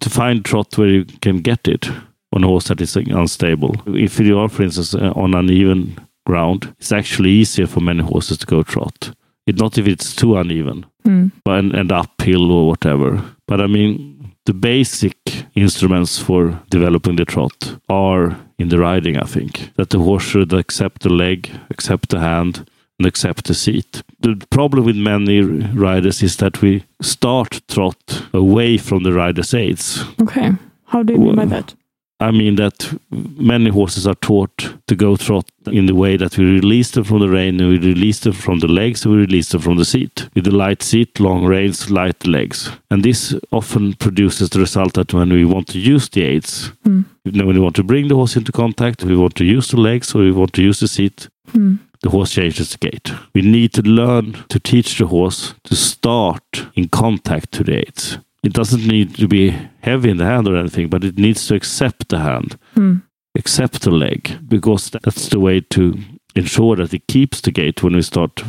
to 0.00 0.10
find 0.10 0.44
trot 0.44 0.76
where 0.78 0.88
you 0.90 1.04
can 1.22 1.40
get 1.42 1.66
it 1.68 1.90
on 2.32 2.44
a 2.44 2.46
horse 2.46 2.68
that 2.68 2.80
is 2.80 2.96
unstable. 2.96 3.74
If 3.86 4.18
you 4.20 4.38
are, 4.38 4.48
for 4.48 4.62
instance, 4.62 4.94
uh, 4.94 5.12
on 5.16 5.34
uneven 5.34 5.98
ground, 6.26 6.74
it's 6.78 6.92
actually 6.92 7.30
easier 7.30 7.66
for 7.66 7.80
many 7.80 8.02
horses 8.02 8.38
to 8.38 8.46
go 8.46 8.62
trot. 8.62 9.12
It 9.46 9.58
not 9.58 9.78
if 9.78 9.86
it's 9.88 10.14
too 10.14 10.36
uneven, 10.36 10.84
mm, 11.06 11.32
but 11.42 11.58
and, 11.58 11.74
and 11.74 11.90
uphill 11.90 12.52
or 12.52 12.66
whatever. 12.68 13.22
But 13.46 13.62
I 13.62 13.66
mean, 13.66 14.34
the 14.44 14.52
basic 14.52 15.16
instruments 15.54 16.18
for 16.18 16.60
developing 16.68 17.16
the 17.16 17.24
trot 17.24 17.78
are 17.88 18.36
in 18.58 18.68
the 18.68 18.78
riding. 18.78 19.16
I 19.16 19.24
think 19.24 19.74
that 19.76 19.88
the 19.90 19.98
horse 19.98 20.22
should 20.22 20.52
accept 20.52 21.02
the 21.02 21.08
leg, 21.08 21.50
accept 21.70 22.10
the 22.10 22.20
hand, 22.20 22.68
and 22.98 23.06
accept 23.06 23.46
the 23.46 23.54
seat. 23.54 24.02
The 24.20 24.36
problem 24.50 24.84
with 24.84 24.96
many 24.96 25.40
riders 25.40 26.22
is 26.22 26.36
that 26.36 26.60
we 26.60 26.84
start 27.00 27.62
trot 27.68 28.22
away 28.34 28.76
from 28.76 29.02
the 29.02 29.12
rider's 29.12 29.54
aids. 29.54 30.04
okay. 30.20 30.52
How 30.86 31.02
do 31.02 31.12
you 31.12 31.18
mean 31.20 31.36
by 31.36 31.44
that? 31.46 31.74
I 32.20 32.32
mean 32.32 32.56
that 32.56 32.98
many 33.10 33.70
horses 33.70 34.06
are 34.06 34.16
taught 34.16 34.74
to 34.88 34.96
go 34.96 35.16
trot 35.16 35.48
in 35.66 35.86
the 35.86 35.94
way 35.94 36.16
that 36.16 36.36
we 36.36 36.44
release 36.44 36.90
them 36.90 37.04
from 37.04 37.20
the 37.20 37.28
rein, 37.28 37.60
and 37.60 37.68
we 37.70 37.78
release 37.78 38.20
them 38.20 38.32
from 38.32 38.58
the 38.58 38.66
legs, 38.66 39.04
and 39.04 39.14
we 39.14 39.20
release 39.20 39.50
them 39.50 39.60
from 39.60 39.76
the 39.76 39.84
seat. 39.84 40.28
With 40.34 40.44
the 40.44 40.50
light 40.54 40.82
seat, 40.82 41.20
long 41.20 41.44
reins, 41.44 41.90
light 41.90 42.26
legs. 42.26 42.70
And 42.90 43.04
this 43.04 43.34
often 43.52 43.94
produces 43.94 44.50
the 44.50 44.58
result 44.58 44.94
that 44.94 45.14
when 45.14 45.32
we 45.32 45.44
want 45.44 45.68
to 45.68 45.78
use 45.78 46.08
the 46.08 46.22
aids, 46.22 46.72
Mm, 46.84 47.04
when 47.24 47.46
we 47.46 47.60
want 47.60 47.76
to 47.76 47.84
bring 47.84 48.08
the 48.08 48.14
horse 48.14 48.36
into 48.36 48.52
contact, 48.52 49.04
we 49.04 49.16
want 49.16 49.34
to 49.36 49.44
use 49.44 49.68
the 49.68 49.80
legs, 49.80 50.14
or 50.14 50.22
we 50.22 50.32
want 50.32 50.52
to 50.54 50.62
use 50.62 50.80
the 50.80 50.88
seat, 50.88 51.28
mm, 51.52 51.78
the 52.02 52.10
horse 52.10 52.32
changes 52.32 52.70
the 52.70 52.78
gait. 52.78 53.12
We 53.34 53.42
need 53.42 53.72
to 53.74 53.82
learn 53.82 54.32
to 54.48 54.58
teach 54.58 54.98
the 54.98 55.06
horse 55.06 55.54
to 55.64 55.76
start 55.76 56.66
in 56.74 56.88
contact 56.88 57.52
to 57.52 57.64
the 57.64 57.78
aids. 57.78 58.18
It 58.48 58.54
doesn't 58.54 58.86
need 58.86 59.14
to 59.16 59.28
be 59.28 59.50
heavy 59.80 60.08
in 60.08 60.16
the 60.16 60.24
hand 60.24 60.48
or 60.48 60.56
anything, 60.56 60.88
but 60.88 61.04
it 61.04 61.18
needs 61.18 61.46
to 61.48 61.54
accept 61.54 62.08
the 62.08 62.18
hand, 62.20 62.56
mm, 62.74 63.02
accept 63.36 63.82
the 63.82 63.90
leg, 63.90 64.38
because 64.48 64.88
that's 64.88 65.28
the 65.28 65.38
way 65.38 65.60
to 65.60 65.98
ensure 66.34 66.76
that 66.76 66.94
it 66.94 67.06
keeps 67.08 67.42
the 67.42 67.50
gait 67.50 67.82
when 67.82 67.94
we 67.94 68.00
start 68.00 68.42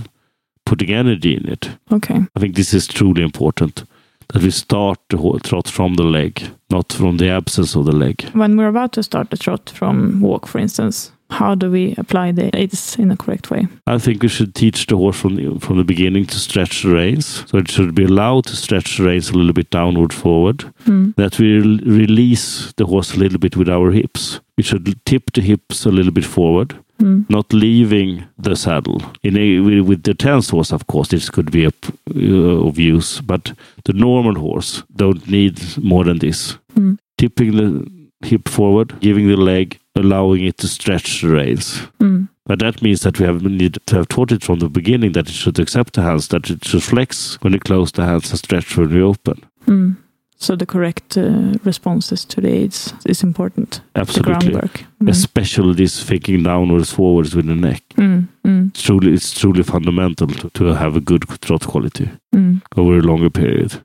putting 0.66 0.90
energy 0.90 1.36
in 1.36 1.50
it. 1.50 1.72
okay. 1.92 2.22
I 2.34 2.40
think 2.40 2.56
this 2.56 2.74
is 2.74 2.88
truly 2.88 3.24
important. 3.24 3.84
That 4.30 4.42
we 4.42 4.52
start 4.52 5.00
the 5.10 5.18
ho- 5.18 5.38
trot 5.40 5.68
from 5.68 5.96
the 5.96 6.04
leg, 6.04 6.44
not 6.70 6.94
from 6.94 7.18
the 7.18 7.28
absence 7.30 7.76
of 7.76 7.84
the 7.84 7.92
leg. 7.92 8.24
When 8.32 8.56
we're 8.56 8.70
about 8.70 8.94
to 8.94 9.04
start 9.04 9.32
the 9.32 9.38
trot 9.38 9.70
from 9.70 10.22
walk, 10.22 10.48
for 10.48 10.60
instance, 10.60 11.12
how 11.30 11.56
do 11.56 11.70
we 11.72 11.94
apply 11.98 12.32
the 12.32 12.50
aids 12.58 12.96
in 12.98 13.12
a 13.12 13.16
correct 13.18 13.50
way? 13.52 13.68
I 13.88 13.98
think 14.00 14.22
we 14.24 14.28
should 14.30 14.54
teach 14.56 14.86
the 14.88 14.98
horse 14.98 15.20
from 15.20 15.36
the, 15.36 15.60
from 15.60 15.78
the 15.78 15.84
beginning 15.84 16.26
to 16.28 16.36
stretch 16.40 16.84
the 16.84 16.90
reins. 16.94 17.44
So 17.48 17.58
it 17.60 17.70
should 17.72 17.94
be 17.96 18.06
allowed 18.06 18.46
to 18.46 18.56
stretch 18.56 18.98
the 18.98 19.04
reins 19.06 19.30
a 19.30 19.34
little 19.38 19.54
bit 19.54 19.70
downward 19.70 20.14
forward. 20.14 20.66
Mm, 20.86 21.14
That 21.16 21.38
we 21.40 21.60
rel- 21.60 21.80
release 21.86 22.74
the 22.78 22.86
horse 22.86 23.14
a 23.16 23.20
little 23.20 23.40
bit 23.40 23.56
with 23.56 23.70
our 23.70 23.92
hips. 23.92 24.40
We 24.58 24.64
should 24.64 24.96
tip 25.06 25.32
the 25.34 25.42
hips 25.42 25.86
a 25.86 25.90
little 25.92 26.12
bit 26.12 26.26
forward, 26.26 26.76
mm, 27.00 27.26
not 27.30 27.54
leaving 27.54 28.24
the 28.38 28.56
saddle. 28.56 29.02
In 29.24 29.38
a, 29.38 29.60
with- 29.82 30.04
the 30.04 30.14
tense 30.16 30.50
horse, 30.50 30.74
of 30.74 30.88
course, 30.88 31.10
this 31.10 31.30
could 31.30 31.52
be 31.52 31.66
a, 31.66 31.72
uh, 32.16 32.68
of 32.68 32.78
use, 32.80 33.22
but 33.22 33.54
the 33.86 33.94
normal 33.94 34.36
horse 34.36 34.84
don't 34.96 35.28
need 35.30 35.60
more 35.78 36.04
than 36.04 36.18
this. 36.20 36.58
Mm. 36.76 36.98
Tipping 37.18 37.56
the 37.56 37.88
hip 38.28 38.50
forward, 38.50 38.94
giving 39.00 39.28
the 39.28 39.38
leg, 39.38 39.80
allowing 40.00 40.44
it 40.46 40.58
to 40.58 40.68
stretch 40.68 41.22
the 41.22 41.28
reins. 41.30 41.82
mm, 42.00 42.28
But 42.46 42.60
that 42.60 42.82
means 42.82 43.02
that 43.02 43.20
we 43.20 43.26
have 43.26 43.44
need 43.44 43.78
to 43.86 43.96
have 43.96 44.08
taught 44.08 44.32
it 44.32 44.44
from 44.44 44.60
the 44.60 44.70
beginning 44.70 45.14
that 45.14 45.28
it 45.30 45.34
should 45.34 45.60
accept 45.60 45.94
the 45.94 46.02
hands, 46.02 46.28
that 46.30 46.50
it 46.50 46.66
should 46.66 46.84
flex 46.84 47.38
when 47.42 47.54
we 47.54 47.60
close 47.60 47.92
the 47.92 48.06
hands 48.06 48.30
and 48.32 48.40
stretch 48.40 48.78
when 48.78 48.90
we 48.94 49.02
open. 49.02 49.36
mm. 49.68 49.96
So 50.42 50.56
the 50.56 50.66
correct 50.66 51.18
uh, 51.18 51.60
responses 51.66 52.24
to 52.26 52.40
the 52.42 52.48
aids 52.48 52.94
is 53.06 53.24
important. 53.24 53.82
The 53.94 54.00
Absolutely. 54.02 54.52
groundwork. 54.52 54.86
Mm, 55.04 55.10
Especially 55.10 55.74
this 55.74 56.02
thinking 56.04 56.44
downwards, 56.44 56.94
forwards 56.94 57.36
with 57.36 57.46
the 57.48 57.56
neck. 57.56 57.84
mm, 57.98 58.26
mm, 58.46 58.70
It's 58.70 58.82
truly, 58.82 59.14
it's 59.14 59.38
truly 59.38 59.64
fundamental 59.64 60.28
to, 60.28 60.50
to 60.50 60.64
have 60.76 60.96
a 60.96 61.02
good 61.02 61.24
trot 61.42 61.68
quality 61.68 62.10
mm, 62.34 62.62
over 62.78 62.98
a 63.00 63.02
longer 63.02 63.30
period. 63.30 63.82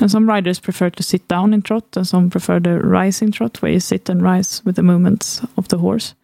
And 0.00 0.10
some 0.10 0.28
riders 0.28 0.60
prefer 0.60 0.90
to 0.90 1.02
sit 1.02 1.28
down 1.28 1.54
in 1.54 1.62
trot, 1.62 1.84
and 1.96 2.06
some 2.06 2.30
prefer 2.30 2.60
the 2.60 2.80
rising 2.80 3.30
trot, 3.32 3.62
where 3.62 3.72
you 3.72 3.80
sit 3.80 4.08
and 4.08 4.22
rise 4.22 4.62
with 4.64 4.76
the 4.76 4.82
movements 4.82 5.40
of 5.56 5.68
the 5.68 5.78
horse. 5.78 6.14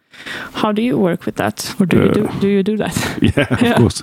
How 0.53 0.71
do 0.73 0.81
you 0.81 0.97
work 0.99 1.25
with 1.25 1.35
that, 1.35 1.73
or 1.79 1.85
do 1.85 1.97
you 1.97 2.11
do 2.11 2.25
Uh, 2.25 2.39
do 2.39 2.47
you 2.47 2.63
do 2.63 2.77
that? 2.77 2.95
Yeah, 3.35 3.71
of 3.71 3.77
course. 3.77 4.01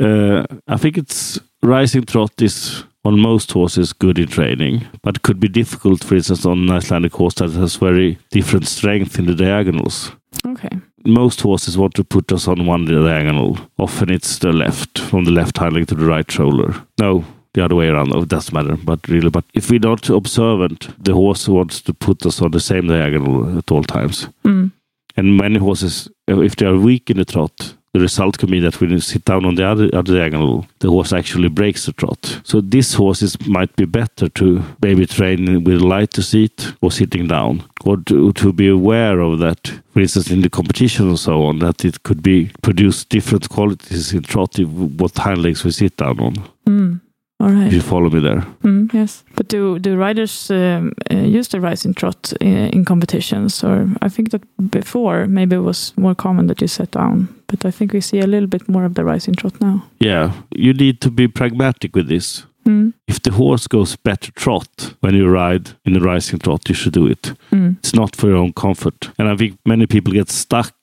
Uh, 0.00 0.44
I 0.66 0.76
think 0.78 0.96
it's 0.96 1.38
rising 1.62 2.04
trot 2.04 2.40
is 2.42 2.84
on 3.04 3.20
most 3.20 3.52
horses 3.52 3.92
good 3.92 4.18
in 4.18 4.28
training, 4.28 4.86
but 5.02 5.22
could 5.22 5.38
be 5.40 5.48
difficult, 5.48 6.04
for 6.04 6.14
instance, 6.14 6.46
on 6.46 6.58
an 6.58 6.70
Icelandic 6.70 7.12
horse 7.12 7.34
that 7.34 7.50
has 7.52 7.76
very 7.76 8.18
different 8.30 8.66
strength 8.66 9.18
in 9.18 9.26
the 9.26 9.34
diagonals. 9.34 10.12
Okay. 10.46 10.70
most 11.04 11.40
horses 11.40 11.76
want 11.76 11.94
to 11.94 12.04
put 12.04 12.32
us 12.32 12.48
on 12.48 12.66
one 12.66 12.84
diagonal. 12.84 13.58
Often 13.78 14.10
it's 14.10 14.38
the 14.38 14.52
left, 14.52 14.98
from 14.98 15.24
the 15.24 15.30
left 15.30 15.58
hindling 15.58 15.86
to 15.86 15.94
the 15.94 16.06
right 16.06 16.30
shoulder. 16.30 16.74
No, 16.98 17.24
the 17.54 17.64
other 17.64 17.74
way 17.74 17.88
around. 17.88 18.12
Oh, 18.14 18.22
it 18.22 18.28
doesn't 18.28 18.54
matter. 18.54 18.76
But 18.82 19.06
really, 19.08 19.30
but 19.30 19.44
if 19.54 19.70
we're 19.70 19.80
not 19.80 20.08
observant, 20.08 20.88
the 21.04 21.12
horse 21.14 21.48
wants 21.48 21.80
to 21.82 21.92
put 21.94 22.24
us 22.26 22.40
on 22.42 22.50
the 22.50 22.60
same 22.60 22.88
diagonal 22.88 23.58
at 23.58 23.70
all 23.70 23.84
times. 23.84 24.28
Mm, 24.44 24.70
And 25.16 25.36
many 25.36 25.58
horses, 25.58 26.08
if 26.26 26.56
they 26.56 26.66
are 26.66 26.78
weak 26.78 27.10
in 27.10 27.18
the 27.18 27.24
trot, 27.24 27.74
the 27.94 28.00
result 28.00 28.38
could 28.38 28.50
be 28.50 28.58
that 28.60 28.80
when 28.80 28.88
you 28.90 29.00
sit 29.00 29.22
down 29.26 29.44
on 29.44 29.54
the 29.56 29.66
other, 29.66 29.90
other 29.92 30.14
diagonal, 30.16 30.64
the 30.78 30.88
horse 30.88 31.12
actually 31.12 31.50
breaks 31.50 31.84
the 31.84 31.92
trot. 31.92 32.40
So 32.42 32.62
this 32.62 32.94
horses 32.94 33.36
might 33.46 33.76
be 33.76 33.84
better 33.84 34.30
to 34.30 34.62
maybe 34.80 35.04
train 35.04 35.62
with 35.64 35.82
a 35.82 35.86
lighter 35.86 36.22
seat 36.22 36.72
or 36.80 36.90
sitting 36.90 37.26
down, 37.28 37.62
or 37.84 37.98
to, 37.98 38.32
to 38.32 38.52
be 38.54 38.68
aware 38.68 39.20
of 39.20 39.40
that. 39.40 39.70
For 39.92 40.00
instance, 40.00 40.30
in 40.30 40.40
the 40.40 40.48
competition 40.48 41.08
and 41.08 41.18
so 41.18 41.42
on, 41.42 41.58
that 41.58 41.84
it 41.84 42.02
could 42.02 42.22
be 42.22 42.50
produce 42.62 43.04
different 43.04 43.50
qualities 43.50 44.14
in 44.14 44.22
trot 44.22 44.58
what 44.58 45.18
hind 45.18 45.42
legs 45.42 45.62
we 45.62 45.70
sit 45.70 45.98
down 45.98 46.18
on. 46.18 46.34
Mm. 46.66 47.00
All 47.42 47.50
right. 47.50 47.66
If 47.66 47.72
you 47.72 47.80
follow 47.80 48.08
me 48.08 48.20
there. 48.20 48.46
Mm, 48.62 48.92
yes. 48.94 49.24
But 49.34 49.48
do 49.48 49.78
do 49.78 49.96
riders 49.96 50.50
um, 50.50 50.92
uh, 51.10 51.38
use 51.38 51.48
the 51.48 51.60
rising 51.60 51.94
trot 51.94 52.32
in, 52.40 52.70
in, 52.70 52.84
competitions? 52.84 53.64
Or 53.64 53.88
I 54.00 54.08
think 54.08 54.30
that 54.30 54.42
before 54.70 55.26
maybe 55.26 55.56
it 55.56 55.64
was 55.64 55.92
more 55.96 56.14
common 56.14 56.46
that 56.46 56.60
you 56.60 56.68
sat 56.68 56.92
down, 56.92 57.28
but 57.48 57.64
I 57.64 57.72
think 57.72 57.92
we 57.92 58.00
see 58.00 58.20
a 58.20 58.26
little 58.26 58.46
bit 58.48 58.68
more 58.68 58.84
of 58.84 58.94
the 58.94 59.04
rising 59.04 59.34
trot 59.34 59.60
now. 59.60 59.82
Yeah, 59.98 60.32
you 60.54 60.72
need 60.72 61.00
to 61.00 61.10
be 61.10 61.26
pragmatic 61.26 61.96
with 61.96 62.08
this. 62.08 62.46
Mm. 62.64 62.92
If 63.08 63.22
the 63.22 63.32
horse 63.32 63.66
goes 63.66 63.96
better 63.96 64.30
trot 64.32 64.94
when 65.00 65.14
you 65.14 65.28
ride 65.28 65.70
in 65.84 65.92
the 65.94 66.00
rising 66.00 66.38
trot, 66.38 66.68
you 66.68 66.74
should 66.74 66.92
do 66.92 67.06
it. 67.06 67.34
Mm. 67.50 67.78
It's 67.78 67.94
not 67.94 68.16
for 68.16 68.28
your 68.28 68.36
own 68.36 68.52
comfort. 68.52 69.10
And 69.18 69.28
I 69.28 69.36
think 69.36 69.58
many 69.66 69.86
people 69.86 70.12
get 70.12 70.30
stuck 70.30 70.74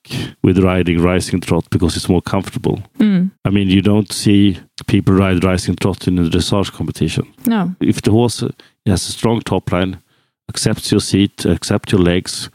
with 0.42 0.58
riding 0.58 1.00
rising 1.00 1.40
trot 1.40 1.68
because 1.70 1.96
it's 1.96 2.08
more 2.08 2.22
comfortable. 2.22 2.82
Mm. 2.98 3.30
I 3.44 3.50
mean, 3.50 3.68
you 3.68 3.82
don't 3.82 4.12
see 4.12 4.58
people 4.86 5.14
ride 5.14 5.44
rising 5.44 5.76
trot 5.76 6.06
in 6.06 6.18
a 6.18 6.22
dressage 6.22 6.72
competition. 6.72 7.32
No. 7.46 7.74
If 7.80 8.02
the 8.02 8.10
horse 8.10 8.40
has 8.86 9.08
a 9.08 9.12
strong 9.12 9.40
top 9.40 9.72
line, 9.72 10.00
accepts 10.48 10.90
your 10.90 11.00
seat, 11.00 11.46
accepts 11.46 11.92
your 11.92 12.00
legs, 12.00 12.50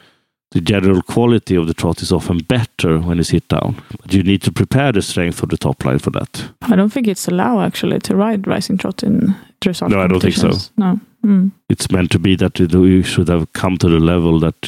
the 0.56 0.62
general 0.62 1.02
quality 1.02 1.54
of 1.58 1.68
the 1.68 1.74
trot 1.74 2.02
is 2.02 2.14
often 2.14 2.38
better 2.38 2.98
when 3.00 3.18
you 3.18 3.24
sit 3.24 3.46
down. 3.50 3.76
But 4.02 4.14
you 4.14 4.24
need 4.24 4.42
to 4.44 4.54
prepare 4.54 4.94
the 4.94 5.02
strength 5.02 5.44
of 5.44 5.50
the 5.50 5.58
top 5.58 5.84
line 5.84 6.00
for 6.00 6.12
that. 6.12 6.50
I 6.62 6.78
don't 6.78 6.94
think 6.94 7.10
it's 7.10 7.28
allowed 7.28 7.60
actually 7.66 8.00
to 8.00 8.16
ride 8.16 8.48
rising 8.48 8.78
trot 8.78 9.04
in 9.04 9.36
dressage. 9.60 9.90
No, 9.90 10.00
I 10.00 10.08
don't 10.08 10.22
think 10.22 10.36
so. 10.36 10.52
No. 10.78 10.98
Mm. 11.26 11.52
It's 11.68 11.92
meant 11.92 12.10
to 12.12 12.20
be 12.20 12.38
that 12.38 12.58
you 12.58 13.04
should 13.04 13.28
have 13.28 13.52
come 13.52 13.78
to 13.80 13.90
the 13.90 14.00
level 14.00 14.40
that 14.40 14.62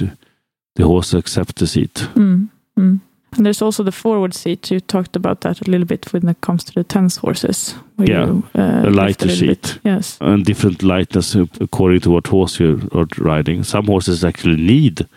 the 0.75 0.84
horse 0.84 1.13
accepts 1.13 1.53
the 1.53 1.67
seat. 1.67 1.94
Mm. 2.15 2.50
Mm. 2.77 3.00
And 3.38 3.46
there's 3.46 3.62
also 3.62 3.82
the 3.82 3.94
forward 3.94 4.34
seat. 4.34 4.70
You 4.70 4.82
talked 4.82 5.15
about 5.15 5.39
that 5.41 5.65
a 5.65 5.72
little 5.72 5.88
bit 5.88 6.12
when 6.12 6.27
it 6.27 6.41
comes 6.41 6.65
to 6.65 6.74
the 6.74 6.84
tense 6.84 7.15
horses. 7.15 7.75
yeah, 7.98 8.25
you, 8.25 8.44
uh, 8.56 8.84
a 8.88 8.89
lighter 8.89 9.27
a 9.27 9.29
seat. 9.29 9.62
Bit. 9.62 9.79
Yes. 9.86 10.17
And 10.20 10.44
different 10.44 10.84
lightness 10.84 11.34
according 11.62 12.01
to 12.01 12.12
what 12.12 12.27
horse 12.27 12.60
you're 12.60 12.82
riding. 13.17 13.63
Some 13.63 13.86
horses 13.86 14.25
actually 14.25 14.58
need 14.58 15.08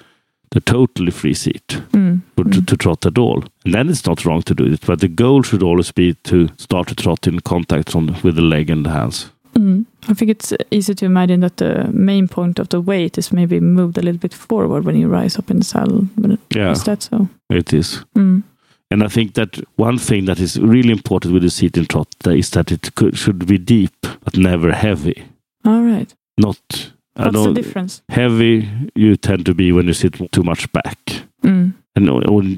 the 0.50 0.60
totally 0.60 1.10
free 1.10 1.34
seat 1.34 1.66
mm. 1.92 2.20
To, 2.36 2.44
mm. 2.44 2.66
to, 2.66 2.76
trot 2.76 3.06
at 3.06 3.18
all. 3.18 3.44
And 3.64 3.74
then 3.74 3.88
it's 3.88 4.06
not 4.06 4.24
wrong 4.24 4.42
to 4.42 4.54
do 4.54 4.64
it. 4.64 4.80
But 4.86 5.00
the 5.00 5.08
goal 5.08 5.42
should 5.42 5.62
always 5.62 5.92
be 5.92 6.14
to 6.24 6.48
start 6.56 6.88
to 6.88 6.94
trot 6.94 7.26
in 7.26 7.40
contact 7.40 7.90
from, 7.92 8.16
with 8.22 8.36
the 8.36 8.42
leg 8.42 8.70
and 8.70 8.84
the 8.84 8.90
hands. 8.90 9.30
Mm. 9.54 9.86
I 10.08 10.14
think 10.14 10.30
it's 10.30 10.52
easy 10.70 10.94
to 10.94 11.04
imagine 11.04 11.40
that 11.40 11.58
the 11.58 11.88
main 11.92 12.28
point 12.28 12.58
of 12.58 12.68
the 12.68 12.80
weight 12.80 13.18
is 13.18 13.32
maybe 13.32 13.60
moved 13.60 13.98
a 13.98 14.02
little 14.02 14.18
bit 14.18 14.34
forward 14.34 14.84
when 14.84 14.96
you 14.96 15.08
rise 15.08 15.38
up 15.38 15.50
in 15.50 15.58
the 15.58 15.64
saddle. 15.64 16.06
Yeah, 16.50 16.70
is 16.70 16.84
that 16.84 17.02
so? 17.02 17.28
It 17.48 17.72
is. 17.72 18.04
Mm. 18.16 18.42
And 18.90 19.04
I 19.04 19.08
think 19.08 19.34
that 19.34 19.60
one 19.76 19.98
thing 19.98 20.24
that 20.24 20.40
is 20.40 20.58
really 20.58 20.90
important 20.90 21.32
with 21.32 21.42
the 21.42 21.50
seat 21.50 21.76
in 21.76 21.86
trot 21.86 22.08
is 22.26 22.50
that 22.50 22.72
it 22.72 22.94
could, 22.96 23.16
should 23.16 23.46
be 23.46 23.58
deep 23.58 23.94
but 24.24 24.36
never 24.36 24.72
heavy. 24.72 25.24
All 25.64 25.82
right. 25.82 26.12
Not. 26.38 26.92
What's 27.14 27.32
the 27.32 27.52
difference? 27.52 28.02
Heavy 28.08 28.68
you 28.94 29.16
tend 29.16 29.46
to 29.46 29.54
be 29.54 29.72
when 29.72 29.86
you 29.86 29.92
sit 29.92 30.32
too 30.32 30.42
much 30.42 30.70
back. 30.72 30.98
Mm. 31.42 31.74
And 31.96 32.06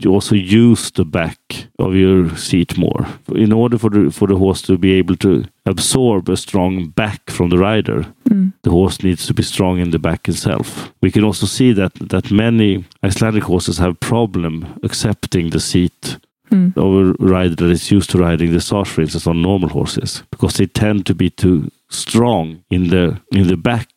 you 0.05 0.13
also 0.13 0.35
use 0.35 0.91
the 0.91 1.05
back 1.05 1.67
of 1.79 1.95
your 1.95 2.37
seat 2.37 2.77
more. 2.77 3.07
In 3.35 3.53
order 3.53 3.79
for 3.79 3.89
the, 3.89 4.11
for 4.11 4.29
the 4.29 4.37
horse 4.37 4.61
to 4.63 4.77
be 4.77 4.93
able 4.93 5.17
to 5.17 5.45
absorb 5.65 6.29
a 6.29 6.37
strong 6.37 6.89
back 6.89 7.31
from 7.31 7.49
the 7.49 7.59
rider, 7.59 8.05
mm. 8.29 8.53
the 8.63 8.71
horse 8.71 9.03
needs 9.03 9.27
to 9.27 9.35
be 9.35 9.43
strong 9.43 9.79
in 9.79 9.91
the 9.91 9.99
back 9.99 10.29
itself. 10.29 10.93
We 11.01 11.11
can 11.11 11.25
also 11.25 11.47
see 11.47 11.73
that, 11.73 11.95
that 11.95 12.31
many 12.31 12.85
Icelandic 13.03 13.45
horses 13.45 13.79
have 13.79 13.99
problem 14.01 14.79
accepting 14.83 15.51
the 15.51 15.61
seat 15.61 16.19
mm. 16.51 16.77
of 16.77 17.21
a 17.21 17.25
rider 17.25 17.55
that 17.55 17.71
is 17.71 17.91
used 17.91 18.11
to 18.11 18.19
riding 18.19 18.53
the 18.53 18.59
dressage, 18.59 18.87
for 18.87 19.01
instance, 19.01 19.27
on 19.27 19.41
normal 19.41 19.71
horses, 19.71 20.23
because 20.31 20.55
they 20.55 20.67
tend 20.67 21.07
to 21.07 21.15
be 21.15 21.31
too 21.31 21.71
strong 21.93 22.65
in 22.71 22.89
the 22.89 23.21
in 23.33 23.49
the 23.49 23.57
back, 23.57 23.91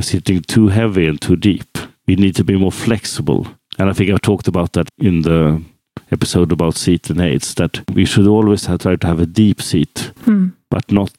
sitting 0.00 0.42
too 0.42 0.68
heavy 0.68 1.06
and 1.06 1.20
too 1.20 1.36
deep. 1.36 1.78
We 2.06 2.16
need 2.16 2.34
to 2.36 2.44
be 2.44 2.58
more 2.58 2.72
flexible 2.72 3.46
and 3.78 3.88
I 3.88 3.92
think 3.92 4.10
I've 4.10 4.20
talked 4.20 4.48
about 4.48 4.72
that 4.72 4.88
in 4.98 5.22
the 5.22 5.62
episode 6.10 6.52
about 6.52 6.76
seat 6.76 7.10
and 7.10 7.20
aids 7.20 7.54
that 7.54 7.82
we 7.94 8.04
should 8.04 8.26
always 8.26 8.66
have, 8.66 8.80
try 8.80 8.96
to 8.96 9.06
have 9.06 9.20
a 9.20 9.26
deep 9.26 9.62
seat, 9.62 10.12
mm. 10.24 10.52
but 10.70 10.90
not 10.92 11.12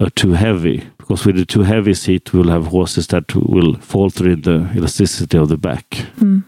a 0.00 0.10
too 0.10 0.32
heavy. 0.32 0.84
Because 0.98 1.24
with 1.24 1.38
a 1.38 1.44
too 1.44 1.62
heavy 1.62 1.94
seat, 1.94 2.32
we'll 2.32 2.50
have 2.50 2.66
horses 2.66 3.06
that 3.08 3.34
will 3.34 3.74
falter 3.80 4.28
in 4.28 4.42
the 4.42 4.70
elasticity 4.74 5.38
of 5.38 5.48
the 5.48 5.56
back. 5.56 5.88
Mm. 6.18 6.44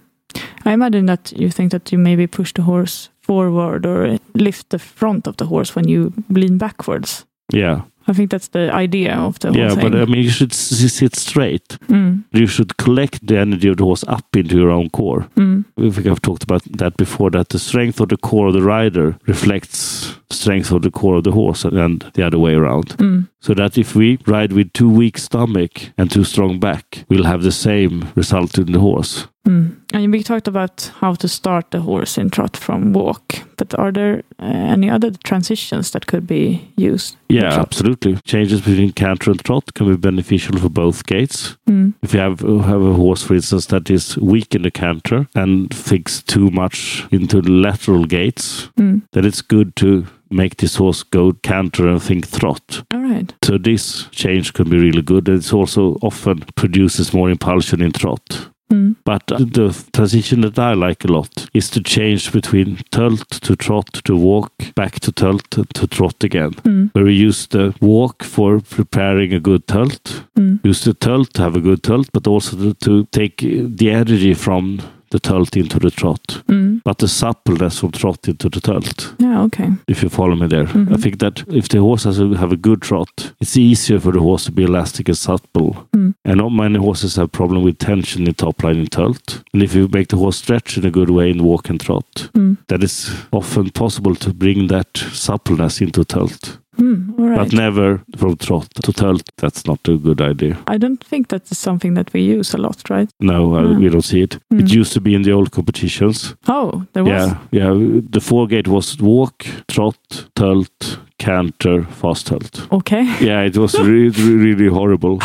I 0.64 0.72
imagine 0.72 1.06
that 1.06 1.32
you 1.36 1.50
think 1.50 1.70
that 1.72 1.92
you 1.92 1.98
maybe 1.98 2.26
push 2.26 2.52
the 2.52 2.62
horse 2.62 3.10
forward 3.20 3.86
or 3.86 4.18
lift 4.34 4.70
the 4.70 4.78
front 4.78 5.26
of 5.26 5.36
the 5.36 5.46
horse 5.46 5.76
when 5.76 5.86
you 5.86 6.12
lean 6.28 6.58
backwards. 6.58 7.24
Yeah. 7.52 7.82
I 8.06 8.12
think 8.12 8.30
that's 8.30 8.48
the 8.48 8.72
idea 8.72 9.14
of 9.14 9.38
the 9.38 9.52
yeah, 9.52 9.74
thing. 9.74 9.90
but 9.90 9.94
I 9.94 10.04
mean, 10.06 10.22
you 10.24 10.30
should 10.30 10.52
sit 10.52 11.16
straight. 11.16 11.68
Mm. 11.88 12.24
You 12.32 12.46
should 12.46 12.76
collect 12.76 13.26
the 13.26 13.38
energy 13.38 13.68
of 13.68 13.76
the 13.76 13.84
horse 13.84 14.04
up 14.08 14.26
into 14.36 14.56
your 14.56 14.70
own 14.70 14.90
core. 14.90 15.28
Mm. 15.36 15.64
I 15.78 15.90
think 15.90 16.06
I've 16.06 16.22
talked 16.22 16.42
about 16.42 16.62
that 16.78 16.96
before. 16.96 17.30
That 17.30 17.50
the 17.50 17.58
strength 17.58 18.00
of 18.00 18.08
the 18.08 18.16
core 18.16 18.48
of 18.48 18.54
the 18.54 18.62
rider 18.62 19.16
reflects 19.26 20.16
strength 20.32 20.72
of 20.72 20.82
the 20.82 20.90
core 20.90 21.16
of 21.16 21.24
the 21.24 21.32
horse, 21.32 21.64
and 21.64 22.00
the 22.14 22.26
other 22.26 22.38
way 22.38 22.54
around. 22.54 22.88
Mm. 22.98 23.28
So 23.40 23.54
that 23.54 23.78
if 23.78 23.94
we 23.94 24.18
ride 24.26 24.52
with 24.52 24.72
too 24.72 24.88
weak 24.88 25.18
stomach 25.18 25.92
and 25.98 26.10
too 26.10 26.24
strong 26.24 26.60
back, 26.60 27.04
we'll 27.08 27.24
have 27.24 27.42
the 27.42 27.52
same 27.52 28.12
result 28.14 28.58
in 28.58 28.72
the 28.72 28.78
horse. 28.78 29.28
Mm. 29.46 29.76
And 29.92 30.12
we 30.12 30.22
talked 30.22 30.48
about 30.48 30.92
how 31.00 31.14
to 31.14 31.28
start 31.28 31.70
the 31.70 31.80
horse 31.80 32.16
in 32.16 32.30
trot 32.30 32.56
from 32.56 32.92
walk, 32.92 33.38
but 33.56 33.74
are 33.78 33.92
there 33.92 34.22
uh, 34.38 34.44
any 34.46 34.88
other 34.88 35.10
transitions 35.24 35.90
that 35.90 36.06
could 36.06 36.26
be 36.26 36.72
used? 36.76 37.16
Yeah, 37.28 37.60
absolutely. 37.60 37.91
Changes 38.24 38.60
between 38.60 38.92
canter 38.92 39.30
and 39.30 39.44
trot 39.44 39.74
can 39.74 39.88
be 39.88 39.96
beneficial 39.96 40.58
for 40.58 40.68
both 40.68 41.06
gaits. 41.06 41.56
Mm. 41.68 41.94
If 42.02 42.14
you 42.14 42.20
have, 42.20 42.40
have 42.40 42.82
a 42.82 42.94
horse, 42.94 43.22
for 43.22 43.34
instance, 43.34 43.66
that 43.66 43.90
is 43.90 44.16
weak 44.18 44.54
in 44.54 44.62
the 44.62 44.70
canter 44.70 45.28
and 45.34 45.72
thinks 45.72 46.22
too 46.22 46.50
much 46.50 47.06
into 47.10 47.40
the 47.40 47.50
lateral 47.50 48.04
gaits, 48.04 48.68
mm. 48.78 49.02
then 49.12 49.24
it's 49.24 49.42
good 49.42 49.76
to 49.76 50.06
make 50.30 50.56
this 50.56 50.76
horse 50.76 51.02
go 51.02 51.32
canter 51.42 51.86
and 51.86 52.02
think 52.02 52.30
trot. 52.30 52.82
All 52.92 53.00
right. 53.00 53.32
So 53.44 53.58
this 53.58 54.06
change 54.10 54.52
can 54.54 54.70
be 54.70 54.78
really 54.78 55.02
good. 55.02 55.28
And 55.28 55.38
it 55.38 55.52
also 55.52 55.98
often 56.02 56.40
produces 56.56 57.12
more 57.12 57.30
impulsion 57.30 57.82
in 57.82 57.92
trot. 57.92 58.48
Mm. 58.72 58.96
But 59.04 59.26
the 59.26 59.84
transition 59.92 60.40
that 60.42 60.58
I 60.58 60.72
like 60.72 61.04
a 61.04 61.12
lot 61.12 61.48
is 61.52 61.70
to 61.70 61.82
change 61.82 62.32
between 62.32 62.78
tölt 62.90 63.40
to 63.40 63.56
trot 63.56 63.92
to 64.04 64.16
walk, 64.16 64.52
back 64.74 65.00
to 65.00 65.12
tölt 65.12 65.50
to 65.50 65.86
trot 65.86 66.24
again. 66.24 66.52
Mm. 66.64 66.90
Where 66.94 67.04
we 67.04 67.14
use 67.14 67.46
the 67.46 67.74
walk 67.80 68.24
for 68.24 68.60
preparing 68.60 69.32
a 69.34 69.40
good 69.40 69.66
tölt, 69.66 70.24
mm. 70.36 70.64
use 70.64 70.84
the 70.84 70.94
tölt 70.94 71.32
to 71.34 71.42
have 71.42 71.56
a 71.56 71.60
good 71.60 71.82
tölt, 71.82 72.08
but 72.12 72.26
also 72.26 72.56
to, 72.56 72.74
to 72.74 73.04
take 73.12 73.38
the 73.38 73.90
energy 73.90 74.34
from 74.34 74.80
the 75.12 75.20
tölt 75.20 75.56
into 75.56 75.78
the 75.78 75.90
trot, 75.90 76.42
mm. 76.48 76.80
but 76.84 76.98
the 76.98 77.08
suppleness 77.08 77.78
from 77.78 77.90
trot 77.92 78.26
into 78.28 78.48
the 78.48 78.60
tölt. 78.60 79.14
Yeah, 79.18 79.42
okay. 79.42 79.68
If 79.86 80.02
you 80.02 80.08
follow 80.08 80.34
me 80.36 80.48
there, 80.48 80.64
mm 80.64 80.86
-hmm. 80.86 80.94
I 80.94 81.00
think 81.02 81.18
that 81.18 81.44
if 81.48 81.68
the 81.68 81.78
horse 81.78 82.08
has 82.08 82.18
a, 82.18 82.26
have 82.42 82.54
a 82.54 82.60
good 82.60 82.80
trot, 82.80 83.34
it's 83.40 83.56
easier 83.56 84.00
for 84.00 84.12
the 84.12 84.18
horse 84.18 84.44
to 84.46 84.52
be 84.52 84.62
elastic 84.62 85.08
and 85.08 85.18
supple. 85.18 85.70
Mm. 85.96 86.14
And 86.24 86.36
not 86.36 86.52
many 86.52 86.78
horses 86.78 87.16
have 87.16 87.28
problem 87.28 87.62
with 87.64 87.76
tension 87.78 88.26
in 88.26 88.34
top 88.34 88.62
line 88.62 88.78
in 88.78 88.86
tölt. 88.86 89.42
And 89.52 89.62
if 89.62 89.74
you 89.74 89.88
make 89.92 90.06
the 90.06 90.16
horse 90.16 90.38
stretch 90.38 90.76
in 90.78 90.86
a 90.86 90.90
good 90.90 91.10
way 91.10 91.30
in 91.30 91.42
walk 91.42 91.70
and 91.70 91.80
trot, 91.80 92.30
mm. 92.32 92.56
that 92.66 92.82
is 92.82 93.10
often 93.30 93.70
possible 93.70 94.14
to 94.14 94.32
bring 94.32 94.68
that 94.68 94.88
suppleness 95.12 95.80
into 95.80 96.04
tölt. 96.04 96.58
Mm, 96.78 97.14
right. 97.18 97.36
But 97.38 97.52
never 97.52 98.00
from 98.16 98.36
trot 98.36 98.68
to 98.82 98.92
tölt. 98.92 99.22
That's 99.36 99.66
not 99.66 99.86
a 99.88 99.96
good 99.96 100.20
idea. 100.20 100.56
I 100.66 100.78
don't 100.78 101.02
think 101.04 101.28
that 101.28 101.50
is 101.50 101.58
something 101.58 101.94
that 101.94 102.12
we 102.12 102.22
use 102.22 102.54
a 102.54 102.58
lot, 102.58 102.82
right? 102.90 103.10
No, 103.20 103.54
uh, 103.56 103.78
we 103.78 103.88
don't 103.90 104.02
see 104.04 104.22
it. 104.22 104.38
Mm. 104.52 104.60
It 104.60 104.70
used 104.72 104.92
to 104.94 105.00
be 105.00 105.14
in 105.14 105.22
the 105.22 105.32
old 105.32 105.50
competitions. 105.50 106.34
Oh, 106.48 106.86
there 106.94 107.04
was. 107.04 107.10
Yeah, 107.12 107.38
yeah. 107.50 108.00
The 108.10 108.20
four 108.20 108.46
gait 108.46 108.68
was 108.68 108.98
walk, 109.00 109.44
trot, 109.68 109.98
tölt, 110.34 110.98
canter, 111.18 111.84
fast 111.84 112.26
tölt. 112.28 112.66
Okay. 112.72 113.04
Yeah, 113.20 113.42
it 113.42 113.56
was 113.56 113.74
really, 113.78 114.34
really 114.34 114.68
horrible. 114.68 115.18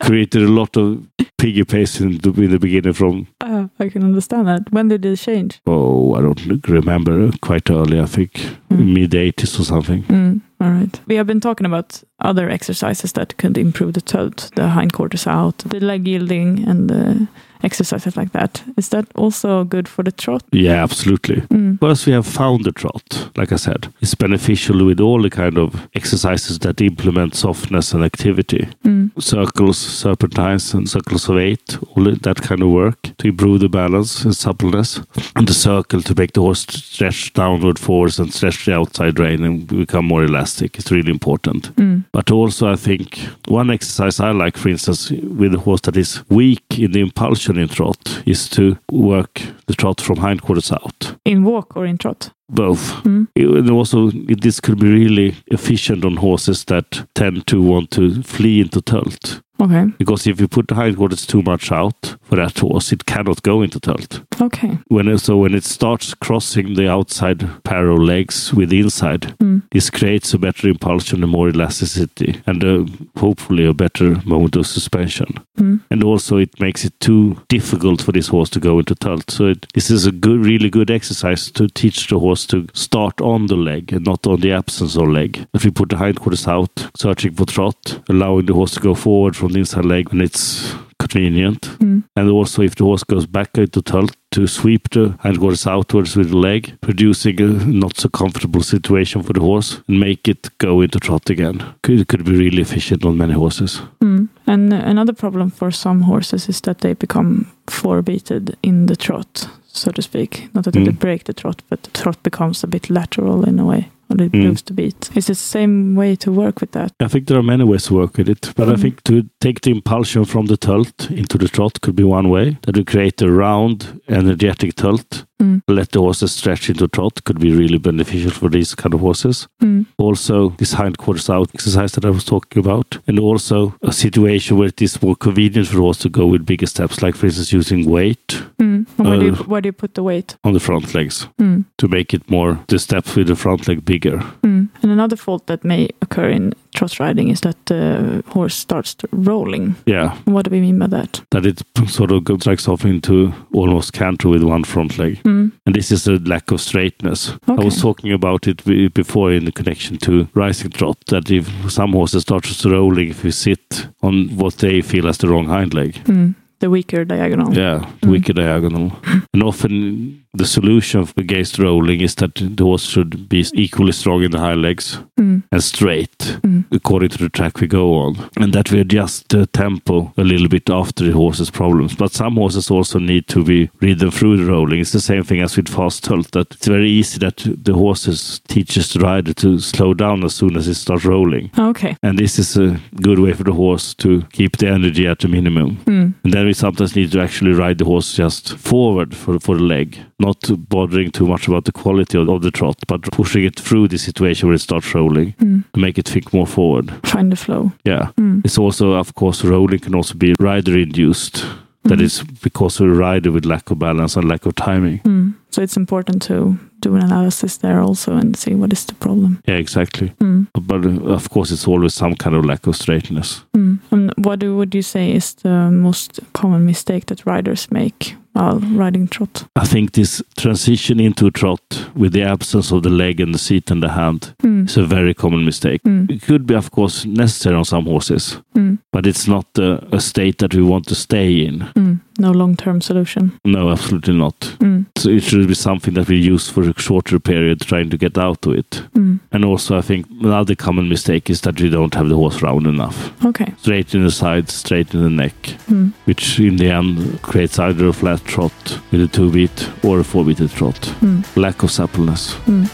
Created 0.00 0.42
a 0.42 0.48
lot 0.48 0.76
of 0.76 1.06
piggy 1.38 1.64
pace 1.64 2.00
in 2.00 2.18
the, 2.18 2.30
in 2.42 2.50
the 2.50 2.58
beginning 2.58 2.92
from. 2.92 3.26
Uh, 3.40 3.68
I 3.78 3.88
can 3.88 4.02
understand 4.04 4.46
that. 4.48 4.72
When 4.72 4.88
did 4.88 5.04
it 5.04 5.16
change? 5.16 5.60
Oh, 5.66 6.14
I 6.14 6.22
don't 6.22 6.68
remember. 6.68 7.30
Quite 7.40 7.70
early, 7.70 8.00
I 8.00 8.06
think, 8.06 8.32
Mm. 8.70 8.94
mid 8.94 9.10
80s 9.14 9.60
or 9.60 9.64
something. 9.64 10.40
All 10.62 10.70
right. 10.70 11.00
We 11.08 11.16
have 11.16 11.26
been 11.26 11.40
talking 11.40 11.66
about 11.66 12.04
other 12.22 12.50
exercises 12.50 13.12
that 13.12 13.36
could 13.36 13.58
improve 13.58 13.92
the 13.92 14.00
tölt, 14.00 14.54
the 14.54 14.70
hindquarters 14.70 15.26
out, 15.26 15.58
the 15.58 15.80
leg 15.80 16.06
yielding, 16.06 16.66
and 16.68 16.88
the 16.88 17.28
exercises 17.62 18.16
like 18.16 18.32
that. 18.32 18.62
Is 18.76 18.88
that 18.90 19.06
also 19.14 19.64
good 19.64 19.88
for 19.88 20.02
the 20.02 20.12
trot? 20.12 20.42
Yeah, 20.52 20.82
absolutely. 20.82 21.42
Mm. 21.42 21.78
First, 21.80 22.06
we 22.06 22.12
have 22.12 22.26
found 22.26 22.64
the 22.64 22.72
trot. 22.72 23.30
Like 23.36 23.52
I 23.52 23.56
said, 23.56 23.92
it's 24.00 24.14
beneficial 24.14 24.84
with 24.84 25.00
all 25.00 25.22
the 25.22 25.30
kind 25.30 25.58
of 25.58 25.88
exercises 25.94 26.58
that 26.60 26.80
implement 26.80 27.34
softness 27.34 27.92
and 27.92 28.04
activity. 28.04 28.68
Mm. 28.84 29.10
Circles, 29.22 29.78
serpentines, 29.78 30.74
and 30.74 30.88
circles 30.88 31.28
of 31.28 31.38
eight, 31.38 31.78
all 31.96 32.04
that 32.04 32.42
kind 32.42 32.62
of 32.62 32.68
work 32.68 33.00
to 33.18 33.28
improve 33.28 33.60
the 33.60 33.68
balance 33.68 34.24
and 34.24 34.36
suppleness. 34.36 35.00
And 35.36 35.46
the 35.46 35.54
circle 35.54 36.02
to 36.02 36.14
make 36.16 36.32
the 36.32 36.40
horse 36.40 36.66
stretch 36.68 37.32
downward 37.32 37.78
forwards 37.78 38.18
and 38.18 38.32
stretch 38.32 38.64
the 38.64 38.74
outside 38.74 39.18
rein 39.18 39.44
and 39.44 39.66
become 39.66 40.06
more 40.06 40.24
elastic. 40.24 40.78
It's 40.78 40.90
really 40.90 41.10
important. 41.10 41.74
Mm. 41.76 42.04
But 42.12 42.30
also, 42.30 42.70
I 42.70 42.76
think 42.76 43.18
one 43.48 43.70
exercise 43.70 44.20
I 44.20 44.32
like, 44.32 44.58
for 44.58 44.68
instance, 44.68 45.10
with 45.10 45.54
a 45.54 45.58
horse 45.58 45.80
that 45.82 45.96
is 45.96 46.22
weak 46.28 46.78
in 46.78 46.92
the 46.92 47.00
impulsion 47.00 47.56
in 47.56 47.68
trot, 47.68 48.22
is 48.26 48.48
to 48.50 48.76
work 48.90 49.40
the 49.66 49.74
trot 49.74 50.00
from 50.00 50.18
hindquarters 50.18 50.70
out. 50.70 51.16
In 51.24 51.42
walk 51.42 51.74
or 51.74 51.86
in 51.86 51.96
trot? 51.96 52.30
Both. 52.50 53.02
Mm. 53.04 53.28
And 53.36 53.70
also, 53.70 54.10
this 54.10 54.60
could 54.60 54.78
be 54.78 54.92
really 54.92 55.36
efficient 55.46 56.04
on 56.04 56.16
horses 56.16 56.64
that 56.66 57.06
tend 57.14 57.46
to 57.46 57.62
want 57.62 57.90
to 57.92 58.22
flee 58.22 58.60
into 58.60 58.82
tölt. 58.82 59.42
Okay. 59.62 59.84
Because 59.98 60.26
if 60.26 60.40
you 60.40 60.48
put 60.48 60.66
the 60.68 60.74
hindquarters 60.74 61.26
too 61.26 61.42
much 61.42 61.70
out 61.70 62.16
for 62.22 62.36
that 62.36 62.58
horse, 62.58 62.92
it 62.92 63.06
cannot 63.06 63.42
go 63.42 63.62
into 63.62 63.78
tölt. 63.78 64.24
Okay. 64.40 64.78
When 64.88 65.16
so 65.18 65.36
when 65.36 65.54
it 65.54 65.64
starts 65.64 66.14
crossing 66.14 66.74
the 66.74 66.88
outside 66.90 67.40
pair 67.64 67.88
of 67.90 67.98
legs 68.00 68.52
with 68.54 68.70
the 68.70 68.80
inside, 68.80 69.34
Mm. 69.38 69.62
this 69.70 69.90
creates 69.90 70.34
a 70.34 70.38
better 70.38 70.68
impulsion 70.68 71.22
and 71.22 71.30
more 71.32 71.48
elasticity, 71.48 72.40
and 72.46 72.64
uh, 72.64 72.84
hopefully 73.20 73.64
a 73.66 73.74
better 73.74 74.16
moment 74.24 74.56
of 74.56 74.66
suspension. 74.66 75.26
Mm. 75.58 75.80
And 75.90 76.02
also, 76.04 76.38
it 76.38 76.58
makes 76.60 76.84
it 76.84 76.92
too 77.00 77.36
difficult 77.48 78.02
for 78.02 78.12
this 78.12 78.28
horse 78.28 78.50
to 78.50 78.60
go 78.60 78.78
into 78.78 78.94
tölt. 78.94 79.30
So 79.30 79.46
it, 79.46 79.66
this 79.74 79.90
is 79.90 80.06
a 80.06 80.12
good, 80.12 80.44
really 80.44 80.70
good 80.70 80.90
exercise 80.90 81.50
to 81.52 81.68
teach 81.68 82.08
the 82.08 82.18
horse 82.18 82.46
to 82.46 82.66
start 82.74 83.20
on 83.20 83.46
the 83.46 83.56
leg 83.56 83.92
and 83.92 84.04
not 84.06 84.26
on 84.26 84.40
the 84.40 84.52
absence 84.52 84.96
of 84.96 85.08
leg. 85.08 85.46
If 85.54 85.64
we 85.64 85.70
put 85.70 85.88
the 85.90 85.96
hindquarters 85.98 86.48
out, 86.48 86.90
searching 86.96 87.34
for 87.34 87.46
trot, 87.46 88.00
allowing 88.08 88.46
the 88.46 88.54
horse 88.54 88.72
to 88.74 88.80
go 88.80 88.94
forward 88.94 89.36
from 89.36 89.51
the 89.52 89.58
inside 89.60 89.84
leg 89.84 90.08
when 90.10 90.20
it's 90.20 90.74
convenient. 90.98 91.60
Mm. 91.78 92.04
And 92.16 92.30
also, 92.30 92.62
if 92.62 92.74
the 92.74 92.84
horse 92.84 93.04
goes 93.04 93.26
back 93.26 93.58
into 93.58 93.82
tölt, 93.82 94.14
to 94.30 94.46
sweep 94.46 94.88
the 94.90 95.14
hindquarters 95.22 95.66
outwards 95.66 96.16
with 96.16 96.30
the 96.30 96.36
leg, 96.36 96.72
producing 96.80 97.40
a 97.40 97.46
not 97.66 97.96
so 97.98 98.08
comfortable 98.08 98.62
situation 98.62 99.22
for 99.22 99.32
the 99.34 99.40
horse, 99.40 99.82
and 99.88 100.00
make 100.00 100.26
it 100.28 100.48
go 100.58 100.80
into 100.80 100.98
trot 100.98 101.30
again. 101.30 101.62
Could, 101.82 102.08
could 102.08 102.24
be 102.24 102.32
really 102.32 102.62
efficient 102.62 103.04
on 103.04 103.18
many 103.18 103.34
horses. 103.34 103.82
Mm. 104.00 104.28
And 104.46 104.72
another 104.72 105.12
problem 105.12 105.50
for 105.50 105.70
some 105.70 106.02
horses 106.02 106.48
is 106.48 106.60
that 106.62 106.78
they 106.78 106.94
become 106.94 107.46
forebeated 107.66 108.56
in 108.62 108.86
the 108.86 108.96
trot, 108.96 109.48
so 109.66 109.90
to 109.90 110.02
speak. 110.02 110.48
Not 110.54 110.64
that 110.64 110.74
they 110.74 110.84
Mm. 110.84 110.98
break 110.98 111.24
the 111.24 111.34
trot, 111.34 111.62
but 111.68 111.82
the 111.82 111.90
trot 112.02 112.22
becomes 112.22 112.64
a 112.64 112.66
bit 112.66 112.88
lateral 112.90 113.48
in 113.48 113.58
a 113.58 113.64
way, 113.64 113.88
or 114.12 114.16
they 114.16 114.28
Mm. 114.28 114.64
the 114.64 114.74
beat. 114.74 115.10
Is 115.14 115.24
it 115.24 115.32
the 115.32 115.34
same 115.58 115.94
way 115.96 116.16
to 116.16 116.30
work 116.32 116.60
with 116.60 116.72
that? 116.72 116.92
I 117.00 117.08
think 117.08 117.26
there 117.26 117.38
are 117.38 117.42
many 117.42 117.64
ways 117.64 117.84
to 117.86 117.94
work 117.94 118.16
with 118.18 118.28
it, 118.28 118.52
but 118.56 118.68
I 118.68 118.72
Mm. 118.74 118.80
think 118.80 119.02
to 119.04 119.24
take 119.40 119.60
the 119.62 119.70
impulsion 119.70 120.24
from 120.24 120.46
the 120.46 120.56
tölt 120.56 121.10
into 121.10 121.38
the 121.38 121.48
trot 121.48 121.80
could 121.80 121.96
be 121.96 122.04
one 122.04 122.28
way. 122.28 122.46
That 122.62 122.76
would 122.76 122.86
create 122.86 123.22
a 123.22 123.30
round, 123.30 124.00
energetic 124.08 124.74
tölt. 124.76 125.24
Mm. 125.42 125.62
Let 125.66 125.90
the 125.90 125.98
horses 126.00 126.32
stretch 126.32 126.70
into 126.70 126.86
trot 126.86 127.24
could 127.24 127.40
be 127.40 127.50
really 127.52 127.78
beneficial 127.78 128.30
for 128.30 128.48
these 128.48 128.76
kind 128.76 128.94
of 128.94 129.00
horses. 129.00 129.48
Mm. 129.60 129.86
Also, 129.98 130.54
this 130.58 130.74
hindquarters 130.74 131.28
out 131.28 131.50
exercise 131.54 131.92
that 131.92 132.04
I 132.04 132.10
was 132.10 132.24
talking 132.24 132.60
about, 132.64 132.98
and 133.08 133.18
also 133.18 133.74
a 133.82 133.92
situation 133.92 134.56
where 134.58 134.68
it 134.68 134.80
is 134.80 135.02
more 135.02 135.16
convenient 135.16 135.66
for 135.68 135.76
the 135.76 135.82
horse 135.82 135.98
to 136.02 136.08
go 136.08 136.26
with 136.26 136.46
bigger 136.46 136.66
steps, 136.68 137.02
like 137.02 137.16
for 137.16 137.26
instance 137.26 137.52
using 137.52 137.80
weight 137.90 138.42
Mm. 138.60 138.71
And 139.06 139.10
where, 139.10 139.20
do 139.20 139.26
you, 139.26 139.32
Uh, 139.32 139.44
where 139.48 139.60
do 139.60 139.68
you 139.68 139.72
put 139.72 139.94
the 139.94 140.02
weight? 140.02 140.36
on 140.44 140.52
the 140.52 140.60
front 140.60 140.94
legs 140.94 141.28
Mm. 141.38 141.64
to 141.78 141.88
make 141.88 142.14
it 142.16 142.30
more 142.30 142.58
the 142.68 142.78
steps 142.78 143.16
with 143.16 143.26
the 143.26 143.34
front 143.36 143.66
leg 143.68 143.84
bigger. 143.84 144.22
Mm. 144.42 144.68
And 144.82 144.92
another 144.92 145.16
fault 145.16 145.46
that 145.46 145.64
may 145.64 145.88
occur 146.00 146.28
in 146.30 146.52
trot 146.74 146.98
riding 147.00 147.28
is 147.30 147.40
that 147.40 147.56
the 147.66 148.22
horse 148.28 148.54
starts 148.54 148.94
to 148.94 149.08
rolling. 149.12 149.74
Yeah, 149.86 150.14
What 150.24 150.44
do 150.44 150.50
we 150.50 150.60
mean 150.60 150.78
by 150.78 150.86
that? 150.88 151.22
that 151.30 151.44
it 151.46 151.62
sort 151.88 152.10
of 152.12 152.22
strikes 152.40 152.68
off 152.68 152.84
into 152.84 153.32
almost 153.52 153.92
canter 153.92 154.28
with 154.30 154.42
one 154.42 154.64
front 154.64 154.98
leg. 154.98 155.18
Mm. 155.24 155.52
And 155.66 155.74
this 155.74 155.90
is 155.92 156.06
a 156.08 156.18
lack 156.24 156.50
of 156.52 156.60
straightness. 156.60 157.32
I 157.48 157.64
was 157.64 157.80
talking 157.80 158.12
about 158.12 158.46
it 158.46 158.64
before 158.94 159.32
in 159.36 159.44
the 159.44 159.52
connection 159.52 159.96
to 159.98 160.26
rising 160.34 160.70
trot, 160.70 160.96
that 161.08 161.30
if 161.30 161.48
some 161.70 161.92
horses 161.92 162.22
start 162.22 162.46
rolling, 162.64 163.08
if 163.10 163.24
you 163.24 163.30
sit 163.32 163.88
on 164.02 164.28
what 164.36 164.56
they 164.58 164.82
feel 164.82 165.06
as 165.08 165.18
the 165.18 165.28
wrong 165.28 165.46
hind 165.46 165.74
leg, 165.74 166.00
Mm. 166.06 166.34
The 166.62 166.70
weaker 166.70 167.04
diagonal. 167.04 167.50
yeah, 167.52 167.78
the 168.00 168.06
Mm. 168.06 168.10
wicked 168.14 168.36
diagonal. 168.36 168.92
And 169.34 169.42
often 169.42 170.22
the 170.34 170.46
solution 170.46 171.06
against 171.16 171.58
rolling 171.58 172.00
is 172.00 172.14
that 172.16 172.34
the 172.36 172.64
horse 172.64 172.84
should 172.86 173.28
be 173.28 173.44
equally 173.54 173.92
strong 173.92 174.22
in 174.22 174.30
the 174.30 174.38
high 174.38 174.54
legs 174.54 174.98
Mm. 175.20 175.42
and 175.52 175.62
straight 175.62 176.38
Mm. 176.42 176.64
according 176.72 177.10
to 177.10 177.18
the 177.18 177.28
track 177.28 177.60
we 177.60 177.66
go 177.66 177.94
on. 177.94 178.16
And 178.36 178.52
that 178.54 178.70
we 178.72 178.80
adjust 178.80 179.28
the 179.28 179.46
tempo 179.46 180.12
a 180.16 180.22
little 180.24 180.48
bit 180.48 180.70
after 180.70 181.04
the 181.04 181.12
horse's 181.12 181.50
problems. 181.50 181.94
But 181.94 182.12
some 182.12 182.34
horses 182.36 182.70
also 182.70 182.98
need 182.98 183.26
to 183.28 183.44
be 183.44 183.68
ridden 183.80 184.10
through 184.10 184.38
the 184.38 184.44
rolling. 184.50 184.80
It's 184.80 184.92
the 184.92 185.00
same 185.00 185.22
thing 185.22 185.40
as 185.42 185.56
with 185.56 185.68
fast 185.68 186.04
tölt, 186.04 186.30
that 186.32 186.54
it's 186.54 186.66
very 186.66 186.88
easy 186.90 187.18
that 187.18 187.46
the 187.64 187.74
horses 187.74 188.40
teaches 188.48 188.92
the 188.92 189.00
rider 189.00 189.34
to 189.34 189.58
slow 189.58 189.94
down 189.94 190.24
as 190.24 190.34
soon 190.34 190.56
as 190.56 190.66
it 190.66 190.74
starts 190.74 191.04
rolling. 191.04 191.50
Okay. 191.58 191.96
And 192.02 192.18
this 192.18 192.38
is 192.38 192.56
a 192.56 192.80
good 193.02 193.18
way 193.18 193.32
for 193.34 193.44
the 193.44 193.52
horse 193.52 193.94
to 193.94 194.22
keep 194.32 194.56
the 194.56 194.68
energy 194.68 195.06
at 195.06 195.18
the 195.20 195.28
minimum. 195.28 195.76
Mm. 195.84 196.14
And 196.24 196.32
then 196.32 196.46
we 196.46 196.52
sometimes 196.54 196.96
need 196.96 197.12
to 197.12 197.20
actually 197.20 197.52
ride 197.52 197.78
the 197.78 197.84
horse 197.84 198.14
just 198.16 198.56
forward 198.58 199.14
for, 199.14 199.38
for 199.38 199.56
the 199.56 199.62
leg, 199.62 199.98
not 200.28 200.38
bothering 200.68 201.10
too 201.10 201.26
much 201.26 201.48
about 201.48 201.64
the 201.64 201.72
quality 201.82 202.16
of, 202.18 202.28
of 202.28 202.40
the 202.42 202.50
trot, 202.50 202.76
but 202.86 203.02
pushing 203.12 203.44
it 203.44 203.56
through 203.60 203.88
the 203.88 203.98
situation 203.98 204.48
where 204.48 204.54
it 204.56 204.60
starts 204.60 204.94
rolling 204.94 205.34
Mm. 205.42 205.64
to 205.74 205.80
make 205.80 205.98
it 206.00 206.08
think 206.08 206.32
more 206.32 206.46
forward. 206.46 206.86
Find 207.04 207.30
the 207.32 207.36
flow. 207.36 207.72
Yeah. 207.84 208.10
Mm. 208.20 208.40
It's 208.44 208.58
also, 208.58 208.92
of 208.92 209.14
course, 209.14 209.44
rolling 209.44 209.80
can 209.80 209.94
also 209.94 210.14
be 210.14 210.34
rider 210.40 210.78
induced. 210.78 211.44
That 211.84 211.98
Mhm. 211.98 212.04
is 212.04 212.22
because 212.42 212.80
of 212.84 212.86
a 212.90 212.94
rider 212.94 213.32
with 213.32 213.44
lack 213.44 213.70
of 213.72 213.78
balance 213.78 214.16
and 214.16 214.28
lack 214.28 214.46
of 214.46 214.54
timing. 214.54 215.00
Mm. 215.04 215.32
So 215.50 215.62
it's 215.62 215.76
important 215.76 216.22
to 216.28 216.56
do 216.80 216.94
an 216.94 217.02
analysis 217.02 217.56
there 217.58 217.80
also 217.80 218.12
and 218.12 218.36
see 218.36 218.54
what 218.54 218.72
is 218.72 218.84
the 218.84 218.94
problem. 218.94 219.38
Yeah, 219.48 219.58
exactly. 219.58 220.12
Mm. 220.20 220.46
But 220.54 220.84
uh, 220.86 221.12
of 221.14 221.28
course, 221.30 221.50
it's 221.54 221.66
always 221.68 221.94
some 221.94 222.14
kind 222.14 222.36
of 222.36 222.44
lack 222.44 222.66
of 222.68 222.76
straightness. 222.76 223.44
Mm. 223.56 223.78
And 223.90 224.12
what 224.16 224.38
do, 224.40 224.56
would 224.56 224.74
you 224.74 224.82
say 224.82 225.12
is 225.12 225.34
the 225.34 225.70
most 225.70 226.20
common 226.32 226.64
mistake 226.64 227.06
that 227.06 227.26
riders 227.26 227.66
make 227.70 228.14
while 228.32 228.58
riding 228.60 229.08
trot? 229.08 229.44
I 229.56 229.64
think 229.66 229.92
this 229.92 230.22
transition 230.36 231.00
into 231.00 231.26
a 231.26 231.30
trot 231.30 231.86
with 231.94 232.12
the 232.12 232.22
absence 232.22 232.72
of 232.72 232.82
the 232.82 232.90
leg 232.90 233.20
and 233.20 233.34
the 233.34 233.38
seat 233.38 233.70
and 233.70 233.82
the 233.82 233.90
hand 233.90 234.34
Mm. 234.42 234.66
is 234.68 234.76
a 234.76 234.84
very 234.84 235.14
common 235.14 235.44
mistake. 235.44 235.82
Mm. 235.86 236.10
It 236.10 236.22
could 236.22 236.46
be, 236.46 236.54
of 236.54 236.70
course, 236.70 237.04
necessary 237.06 237.56
on 237.56 237.64
some 237.64 237.84
horses, 237.84 238.38
Mm. 238.54 238.78
but 238.92 239.06
it's 239.06 239.28
not 239.28 239.46
a, 239.58 239.84
a 239.94 240.00
state 240.00 240.38
that 240.38 240.54
we 240.54 240.62
want 240.62 240.86
to 240.88 240.94
stay 240.94 241.44
in. 241.46 242.00
No 242.18 242.30
long-term 242.30 242.80
solution. 242.82 243.32
No, 243.44 243.70
absolutely 243.70 244.14
not. 244.14 244.38
Mm. 244.60 244.84
So 244.96 245.08
it 245.08 245.22
should 245.22 245.48
be 245.48 245.54
something 245.54 245.94
that 245.94 246.08
we 246.08 246.16
use 246.18 246.48
for 246.50 246.62
a 246.62 246.78
shorter 246.78 247.18
period, 247.18 247.60
trying 247.62 247.88
to 247.90 247.96
get 247.96 248.18
out 248.18 248.44
of 248.46 248.54
it. 248.54 248.82
Mm. 248.94 249.20
And 249.32 249.44
also, 249.44 249.78
I 249.78 249.80
think 249.80 250.06
another 250.20 250.54
common 250.54 250.88
mistake 250.88 251.30
is 251.30 251.40
that 251.42 251.60
we 251.60 251.70
don't 251.70 251.94
have 251.94 252.08
the 252.08 252.16
horse 252.16 252.42
round 252.42 252.66
enough. 252.66 253.12
Okay. 253.24 253.52
Straight 253.58 253.94
in 253.94 254.04
the 254.04 254.10
sides, 254.10 254.52
straight 254.54 254.92
in 254.94 255.02
the 255.02 255.10
neck, 255.10 255.34
Mm. 255.70 255.92
which 256.04 256.38
in 256.38 256.56
the 256.56 256.68
end 256.70 257.20
creates 257.22 257.58
either 257.58 257.86
a 257.88 257.92
flat 257.92 258.22
trot 258.24 258.78
with 258.90 259.00
a 259.02 259.08
two 259.08 259.30
beat 259.30 259.68
or 259.82 260.00
a 260.00 260.04
four 260.04 260.24
beated 260.24 260.50
trot. 260.50 260.80
Mm. 261.00 261.24
Lack 261.36 261.62
of 261.62 261.70
suppleness. 261.70 262.34
Mm. 262.46 262.68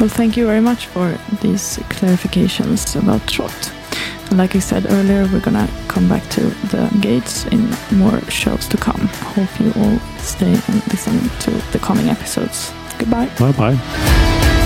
Well, 0.00 0.08
thank 0.08 0.36
you 0.38 0.46
very 0.46 0.62
much 0.62 0.86
for 0.86 1.14
these 1.42 1.78
clarifications 1.90 2.96
about 2.96 3.26
trot. 3.28 3.72
Like 4.32 4.56
I 4.56 4.60
said 4.60 4.86
earlier, 4.90 5.28
we're 5.30 5.40
gonna 5.40 5.68
come 5.88 6.08
back 6.08 6.26
to 6.30 6.40
the 6.70 6.88
gaits 7.00 7.44
in 7.46 7.68
more 7.98 8.18
shows 8.30 8.66
to 8.68 8.78
come. 8.78 9.08
Hope 9.36 9.60
you 9.60 9.72
all 9.76 9.98
stay 10.18 10.52
and 10.52 10.86
listen 10.88 11.28
to 11.40 11.50
the 11.72 11.78
coming 11.78 12.08
episodes. 12.08 12.72
Goodbye. 12.98 13.28
Bye 13.38 13.52
bye. 13.52 14.58